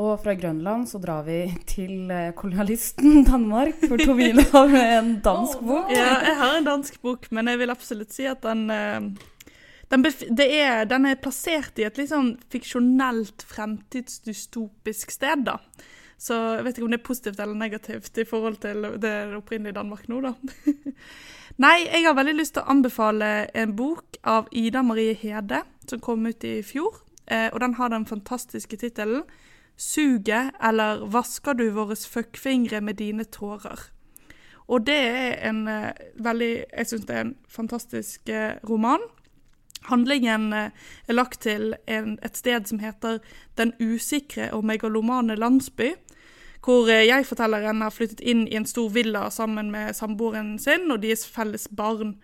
Og 0.00 0.22
fra 0.22 0.32
Grønland 0.32 0.86
så 0.88 0.96
drar 1.02 1.26
vi 1.26 1.42
til 1.68 2.08
eh, 2.10 2.30
kolonialisten 2.36 3.22
Danmark, 3.28 3.76
for 3.84 4.00
to 4.00 4.14
hviler 4.16 4.48
med 4.72 4.92
en 4.96 5.10
dansk 5.24 5.60
bok. 5.60 5.92
Ja, 5.92 6.14
jeg 6.24 6.38
har 6.38 6.56
en 6.56 6.68
dansk 6.68 6.96
bok, 7.02 7.28
men 7.30 7.50
jeg 7.50 7.60
vil 7.60 7.74
absolutt 7.74 8.14
si 8.16 8.24
at 8.28 8.40
den 8.46 8.70
eh, 8.72 9.12
den, 9.92 10.06
er, 10.40 10.86
den 10.88 11.04
er, 11.04 11.18
plassert 11.20 11.76
i 11.76 11.84
et 11.84 11.98
litt 12.00 12.08
sånn 12.08 12.30
fiksjonelt, 12.48 13.44
fremtidsdystopisk 13.44 15.12
sted, 15.12 15.44
da. 15.44 15.58
Så 16.16 16.38
jeg 16.56 16.64
vet 16.64 16.78
ikke 16.78 16.86
om 16.86 16.94
det 16.94 17.00
er 17.02 17.04
positivt 17.10 17.40
eller 17.42 17.58
negativt 17.58 18.16
i 18.22 18.24
forhold 18.24 18.60
til 18.62 18.86
det 19.02 19.12
opprinnelige 19.36 19.76
Danmark 19.76 20.08
nå, 20.08 20.22
da. 20.24 20.32
Nei, 21.62 21.76
jeg 21.84 22.06
har 22.06 22.16
veldig 22.16 22.38
lyst 22.38 22.56
til 22.56 22.64
å 22.64 22.72
anbefale 22.72 23.30
en 23.58 23.76
bok 23.76 24.16
av 24.24 24.48
Ida 24.56 24.80
Marie 24.86 25.12
Hede, 25.18 25.60
som 25.84 26.00
kom 26.00 26.24
ut 26.24 26.46
i 26.48 26.62
fjor. 26.64 27.02
Eh, 27.26 27.50
og 27.52 27.60
den 27.60 27.76
har 27.76 27.92
den 27.92 28.08
fantastiske 28.08 28.80
tittelen 28.80 29.26
Suget 29.82 30.54
eller 30.62 31.06
Vasker 31.10 31.56
du 31.58 31.64
våre 31.74 31.96
fuckfingre 31.96 32.80
med 32.80 33.00
dine 33.00 33.24
tårer? 33.24 33.88
Og 34.70 34.86
det 34.86 34.94
er 34.94 35.48
en 35.48 35.66
uh, 35.68 35.90
veldig 36.22 36.52
Jeg 36.78 36.86
syns 36.86 37.06
det 37.08 37.16
er 37.16 37.26
en 37.26 37.36
fantastisk 37.48 38.30
uh, 38.30 38.54
roman. 38.68 39.02
Handlingen 39.90 40.52
uh, 40.52 40.70
er 41.08 41.12
lagt 41.12 41.42
til 41.42 41.74
en, 41.90 42.18
et 42.22 42.36
sted 42.36 42.68
som 42.70 42.78
heter 42.78 43.18
Den 43.58 43.74
usikre 43.80 44.52
og 44.52 44.64
megalomane 44.64 45.34
landsby. 45.36 45.92
Hvor 46.62 46.86
jeg-fortelleren 46.86 47.82
har 47.82 47.90
flyttet 47.90 48.20
inn 48.20 48.46
i 48.46 48.54
en 48.54 48.66
stor 48.66 48.88
villa 48.94 49.26
sammen 49.30 49.72
med 49.74 49.96
samboeren 49.98 50.58
sin 50.62 50.90
og 50.94 51.02
deres 51.02 51.26
felles 51.26 51.66
barn. 51.76 52.14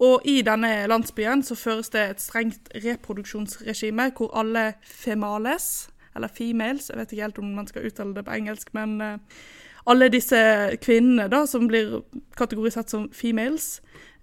Og 0.00 0.20
i 0.24 0.42
denne 0.44 0.86
landsbyen 0.86 1.42
så 1.42 1.54
føres 1.56 1.88
det 1.88 2.02
et 2.10 2.20
strengt 2.20 2.68
reproduksjonsregime 2.84 4.10
hvor 4.16 4.36
alle 4.36 4.74
females, 4.84 5.88
eller 6.16 6.32
females, 6.34 6.90
jeg 6.90 6.98
vet 6.98 7.12
ikke 7.12 7.26
helt 7.26 7.40
om 7.42 7.50
man 7.56 7.68
skal 7.70 7.86
uttale 7.86 8.14
det 8.16 8.24
på 8.26 8.36
engelsk, 8.36 8.72
men 8.76 8.96
uh, 9.00 9.42
alle 9.90 10.10
disse 10.12 10.38
kvinnene 10.82 11.28
da, 11.32 11.44
som 11.48 11.68
blir 11.70 12.00
kategorisert 12.38 12.92
som 12.92 13.08
females, 13.14 13.78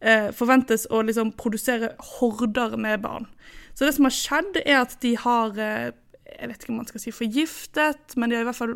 uh, 0.05 0.29
forventes 0.35 0.87
å 0.91 1.01
liksom 1.05 1.33
produsere 1.39 1.93
horder 2.17 2.77
med 2.77 3.01
barn. 3.05 3.29
Så 3.73 3.85
det 3.85 3.95
som 3.95 4.09
har 4.09 4.15
skjedd, 4.15 4.61
er 4.65 4.81
at 4.81 4.97
de 5.05 5.15
har 5.21 5.55
uh, 5.57 5.93
Jeg 6.27 6.49
vet 6.49 6.63
ikke 6.63 6.73
om 6.73 6.81
man 6.81 6.89
skal 6.89 7.01
si 7.01 7.11
forgiftet, 7.15 8.13
men 8.19 8.29
de 8.29 8.35
har 8.35 8.43
i 8.43 8.47
hvert 8.49 8.59
fall 8.59 8.73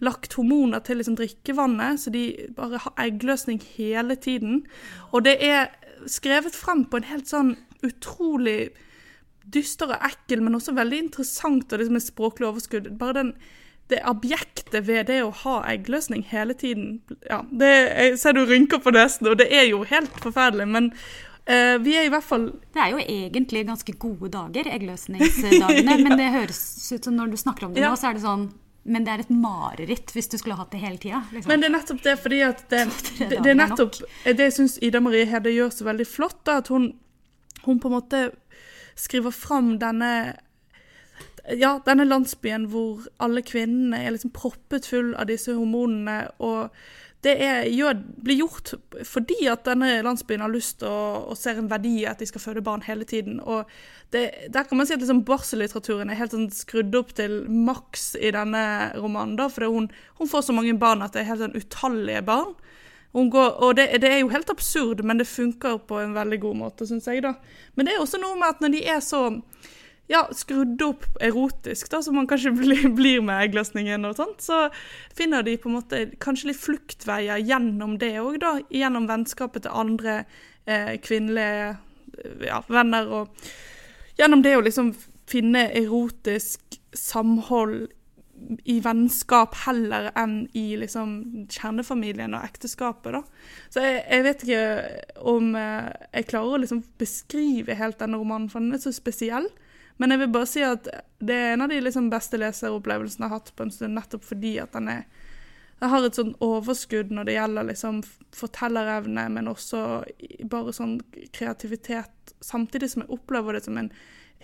lagt 0.00 0.36
hormoner 0.36 0.78
til 0.84 1.00
liksom 1.00 1.16
drikkevannet, 1.18 2.00
så 2.00 2.12
de 2.14 2.46
bare 2.56 2.78
har 2.78 2.94
eggløsning 3.06 3.58
hele 3.74 4.14
tiden. 4.14 4.62
Og 5.10 5.24
det 5.24 5.34
er 5.44 5.72
skrevet 6.06 6.54
frem 6.54 6.84
på 6.86 7.00
en 7.00 7.08
helt 7.08 7.28
sånn 7.28 7.54
utrolig 7.84 8.70
dyster 9.52 9.92
og 9.94 10.02
ekkel, 10.06 10.42
men 10.42 10.58
også 10.58 10.74
veldig 10.76 10.98
interessant 11.06 11.72
og 11.72 11.82
liksom 11.82 12.00
et 12.00 12.06
språklig 12.06 12.48
overskudd. 12.48 12.90
Bare 12.98 13.16
den, 13.20 13.30
det 13.92 14.02
objektet 14.10 14.82
ved 14.88 15.06
det 15.10 15.20
å 15.22 15.30
ha 15.44 15.60
eggløsning 15.70 16.26
hele 16.32 16.56
tiden 16.58 16.98
ja, 17.28 17.44
det, 17.50 17.70
Jeg 17.70 18.18
ser 18.18 18.34
du 18.34 18.42
rynker 18.48 18.82
på 18.82 18.92
nesen, 18.94 19.30
og 19.30 19.38
det 19.38 19.46
er 19.54 19.68
jo 19.70 19.84
helt 19.86 20.12
forferdelig, 20.22 20.66
men 20.74 20.90
uh, 21.46 21.76
vi 21.84 21.94
er 21.94 22.08
i 22.08 22.12
hvert 22.12 22.26
fall 22.26 22.48
Det 22.74 22.82
er 22.82 22.94
jo 22.96 23.02
egentlig 23.04 23.66
ganske 23.68 23.94
gode 24.02 24.32
dager, 24.34 24.72
eggløsningsdagene, 24.74 25.98
men 26.04 26.18
det 26.18 26.30
høres 26.34 26.60
ut 26.90 27.06
som 27.06 27.18
når 27.18 27.34
du 27.34 27.40
snakker 27.40 27.68
om 27.68 27.76
det 27.76 27.84
ja. 27.84 27.92
nå, 27.92 28.00
så 28.00 28.10
er 28.10 28.18
det 28.18 28.26
sånn 28.26 28.48
men 28.86 29.02
det 29.02 29.10
er 29.10 29.22
et 29.24 29.30
mareritt 29.34 30.12
hvis 30.14 30.28
du 30.30 30.36
skulle 30.38 30.54
hatt 30.54 30.70
det 30.70 30.78
hele 30.78 30.94
tida. 31.02 31.24
Liksom. 31.34 31.50
Men 31.50 31.62
det 31.62 31.66
er 31.66 31.72
nettopp 31.74 32.04
det, 32.04 32.12
fordi 32.22 32.36
at 32.46 32.60
det, 32.70 32.84
det, 33.18 33.40
det 33.42 33.50
er 33.50 33.58
nettopp 33.58 33.96
det 33.98 34.46
jeg 34.46 34.54
syns 34.54 34.76
Ida 34.78 35.00
Marie 35.02 35.26
Hede 35.26 35.50
gjør 35.50 35.72
så 35.74 35.88
veldig 35.88 36.06
flott, 36.06 36.38
da, 36.46 36.60
at 36.62 36.70
hun, 36.70 36.92
hun 37.64 37.80
på 37.82 37.90
en 37.90 37.96
måte 37.96 38.20
skriver 38.96 39.34
fram 39.34 39.76
denne 39.82 40.12
ja, 41.54 41.76
denne 41.86 42.06
landsbyen 42.08 42.66
hvor 42.72 43.06
alle 43.22 43.42
kvinnene 43.46 44.00
er 44.02 44.14
liksom 44.14 44.34
proppet 44.34 44.88
full 44.90 45.12
av 45.14 45.28
disse 45.30 45.54
hormonene. 45.54 46.32
Og 46.42 46.72
det 47.26 47.34
er, 47.42 47.66
gjør, 47.70 48.00
blir 48.22 48.40
gjort 48.42 48.74
fordi 49.06 49.46
at 49.50 49.64
denne 49.66 50.00
landsbyen 50.04 50.44
har 50.44 50.52
lyst 50.52 50.80
til 50.82 50.90
å, 50.90 51.36
ser 51.38 51.60
en 51.60 51.70
verdi 51.70 52.00
i 52.02 52.08
at 52.08 52.20
de 52.22 52.28
skal 52.28 52.42
føde 52.42 52.64
barn 52.66 52.84
hele 52.86 53.06
tiden. 53.08 53.38
Og 53.40 53.70
det, 54.14 54.26
der 54.54 54.66
kan 54.66 54.78
man 54.78 54.88
si 54.88 54.94
at 54.96 55.02
liksom 55.02 55.24
barsellitteraturen 55.28 56.10
er 56.10 56.20
helt 56.20 56.34
sånn 56.34 56.50
skrudd 56.54 56.94
opp 56.98 57.14
til 57.18 57.40
maks 57.50 58.14
i 58.20 58.32
denne 58.34 58.66
romanen. 58.98 59.36
da, 59.38 59.48
For 59.52 59.66
hun, 59.70 59.90
hun, 60.20 60.30
får 60.30 60.48
så 60.48 60.56
mange 60.56 60.76
barn 60.78 61.04
at 61.06 61.14
det 61.14 61.24
er 61.24 61.30
helt 61.32 61.46
sånn 61.46 61.58
utallige 61.58 62.22
barn. 62.26 62.54
Går, 63.16 63.54
og 63.64 63.76
det, 63.78 63.86
det, 64.02 64.10
er 64.12 64.18
jo 64.20 64.28
helt 64.28 64.50
absurd, 64.52 65.00
men 65.04 65.16
det 65.16 65.28
funker 65.28 65.78
på 65.88 66.02
en 66.02 66.12
veldig 66.12 66.38
god 66.42 66.58
måte, 66.60 66.86
syns 66.88 67.06
jeg. 67.08 67.22
da. 67.24 67.32
Men 67.74 67.88
det 67.88 67.94
er 67.94 68.02
også 68.02 68.20
noe 68.20 68.36
med 68.36 68.50
at 68.52 68.60
når 68.60 68.74
de 68.74 68.82
er 68.92 69.00
så 69.00 69.22
ja, 70.12 70.20
skrudd 70.36 70.82
opp 70.84 71.06
erotisk, 71.24 71.88
da, 71.90 72.02
som 72.04 72.18
man 72.18 72.28
kanskje 72.28 72.52
blir, 72.60 72.84
blir 72.94 73.24
med 73.24 73.46
eggløsningen 73.46 74.04
og 74.08 74.18
sånt, 74.20 74.44
så 74.44 74.66
finner 75.16 75.46
de 75.46 75.56
på 75.56 75.70
en 75.70 75.78
måte 75.78 76.02
kanskje 76.22 76.52
litt 76.52 76.60
fluktveier 76.60 77.42
gjennom 77.42 77.96
det 78.02 78.14
òg, 78.20 78.38
da. 78.44 78.56
Gjennom 78.68 79.08
vennskapet 79.10 79.66
til 79.66 79.80
andre 79.84 80.20
eh, 80.68 80.96
kvinnelige 81.02 81.76
ja, 82.46 82.62
venner, 82.68 83.08
og 83.08 84.18
gjennom 84.20 84.44
det 84.44 84.56
å 84.58 84.64
liksom 84.64 84.92
finne 85.26 85.66
erotisk 85.74 86.78
samhold 86.96 87.88
i 88.64 88.78
vennskap 88.84 89.54
heller 89.64 90.10
enn 90.18 90.46
i 90.56 90.76
liksom 90.80 91.46
kjernefamilien 91.52 92.36
og 92.36 92.46
ekteskapet, 92.46 93.18
da. 93.18 93.22
Så 93.72 93.84
jeg, 93.84 94.00
jeg 94.04 94.26
vet 94.26 94.44
ikke 94.46 94.64
om 95.34 95.52
eh, 95.58 95.92
jeg 96.12 96.28
klarer 96.32 96.56
å 96.56 96.62
liksom 96.64 96.82
beskrive 97.00 97.78
helt 97.78 98.00
denne 98.02 98.20
romanen, 98.20 98.50
for 98.52 98.64
den 98.64 98.76
er 98.76 98.82
så 98.82 98.94
spesiell. 98.94 99.48
Men 99.96 100.12
jeg 100.12 100.24
vil 100.24 100.34
bare 100.34 100.48
si 100.50 100.64
at 100.64 100.90
det 101.24 101.36
er 101.36 101.54
en 101.54 101.64
av 101.64 101.72
de 101.72 101.78
liksom 101.80 102.10
beste 102.12 102.38
leseropplevelsene 102.40 103.24
jeg 103.24 103.32
har 103.32 103.40
hatt 103.40 103.54
på 103.56 103.64
en 103.64 103.72
stund, 103.72 103.96
nettopp 103.96 104.26
fordi 104.28 104.58
at 104.62 104.76
den 104.76 104.92
er 104.92 105.06
jeg 105.76 105.92
har 105.92 106.06
et 106.06 106.16
sånn 106.16 106.32
overskudd 106.40 107.10
når 107.12 107.26
det 107.28 107.34
gjelder 107.34 107.66
liksom 107.68 107.98
fortellerevne, 108.32 109.26
men 109.34 109.50
også 109.50 109.80
bare 110.48 110.72
sånn 110.72 110.94
kreativitet, 111.36 112.32
samtidig 112.40 112.88
som 112.92 113.04
jeg 113.04 113.12
opplever 113.12 113.56
det 113.56 113.66
som 113.66 113.76
en 113.76 113.90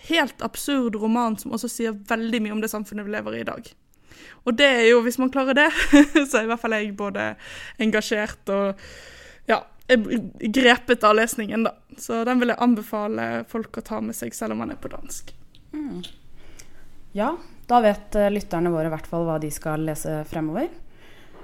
helt 0.09 0.45
absurd 0.45 0.97
roman 1.01 1.37
som 1.39 1.55
også 1.55 1.71
sier 1.71 1.97
veldig 2.09 2.43
mye 2.43 2.53
om 2.53 2.61
det 2.61 2.69
samfunnet 2.69 3.07
vi 3.07 3.15
lever 3.15 3.39
i 3.39 3.41
i 3.41 3.47
dag. 3.49 3.71
Og 4.43 4.57
det 4.59 4.67
er 4.67 4.87
jo, 4.89 5.01
hvis 5.05 5.19
man 5.21 5.31
klarer 5.33 5.57
det, 5.57 5.69
så 6.29 6.39
er 6.39 6.47
i 6.47 6.51
hvert 6.51 6.61
fall 6.61 6.77
jeg 6.77 6.95
både 6.99 7.33
engasjert 7.83 8.51
og 8.53 8.83
ja, 9.49 9.61
grepet 9.87 11.03
av 11.03 11.15
lesningen, 11.19 11.65
da. 11.67 11.75
Så 11.97 12.23
den 12.27 12.41
vil 12.41 12.53
jeg 12.53 12.61
anbefale 12.63 13.29
folk 13.49 13.77
å 13.79 13.85
ta 13.85 14.01
med 14.01 14.17
seg, 14.17 14.33
selv 14.35 14.55
om 14.55 14.63
man 14.63 14.73
er 14.73 14.79
på 14.81 14.91
dansk. 14.91 15.33
Mm. 15.73 16.03
Ja, 17.13 17.35
da 17.69 17.81
vet 17.83 18.17
uh, 18.17 18.29
lytterne 18.33 18.71
våre 18.73 18.89
i 18.89 18.93
hvert 18.93 19.09
fall 19.09 19.27
hva 19.27 19.37
de 19.41 19.51
skal 19.53 19.85
lese 19.87 20.23
fremover. 20.29 20.71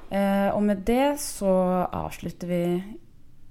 Eh, 0.10 0.49
og 0.55 0.63
med 0.65 0.82
det 0.88 1.19
så 1.21 1.51
avslutter 1.86 2.49
vi 2.49 2.63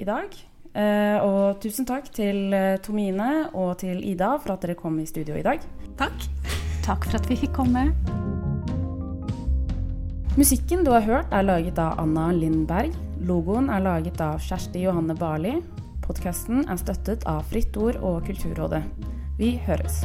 i 0.02 0.06
dag. 0.08 0.34
Eh, 0.74 1.22
og 1.22 1.60
tusen 1.62 1.86
takk 1.86 2.10
til 2.14 2.50
Tomine 2.82 3.48
og 3.52 3.78
til 3.84 4.02
Ida 4.02 4.34
for 4.42 4.56
at 4.56 4.66
dere 4.66 4.78
kom 4.78 4.98
i 4.98 5.06
studio 5.06 5.38
i 5.38 5.46
dag. 5.46 5.62
Takk. 6.02 6.28
Takk 6.82 7.06
for 7.06 7.22
at 7.22 7.30
vi 7.30 7.38
fikk 7.46 7.54
komme. 7.62 7.90
Musikken 10.38 10.84
du 10.86 10.92
har 10.92 11.02
hørt, 11.02 11.32
er 11.34 11.42
laget 11.42 11.80
av 11.82 11.96
Anna 11.98 12.28
Lindberg. 12.30 12.92
Logoen 13.26 13.66
er 13.74 13.82
laget 13.82 14.20
av 14.22 14.36
Kjersti 14.38 14.84
Johanne 14.84 15.16
Barli. 15.18 15.56
Podkasten 16.04 16.62
er 16.70 16.78
støttet 16.78 17.26
av 17.26 17.42
Fritt 17.50 17.74
Ord 17.74 17.98
og 18.06 18.22
Kulturrådet. 18.28 18.84
Vi 19.40 19.56
høres. 19.66 20.04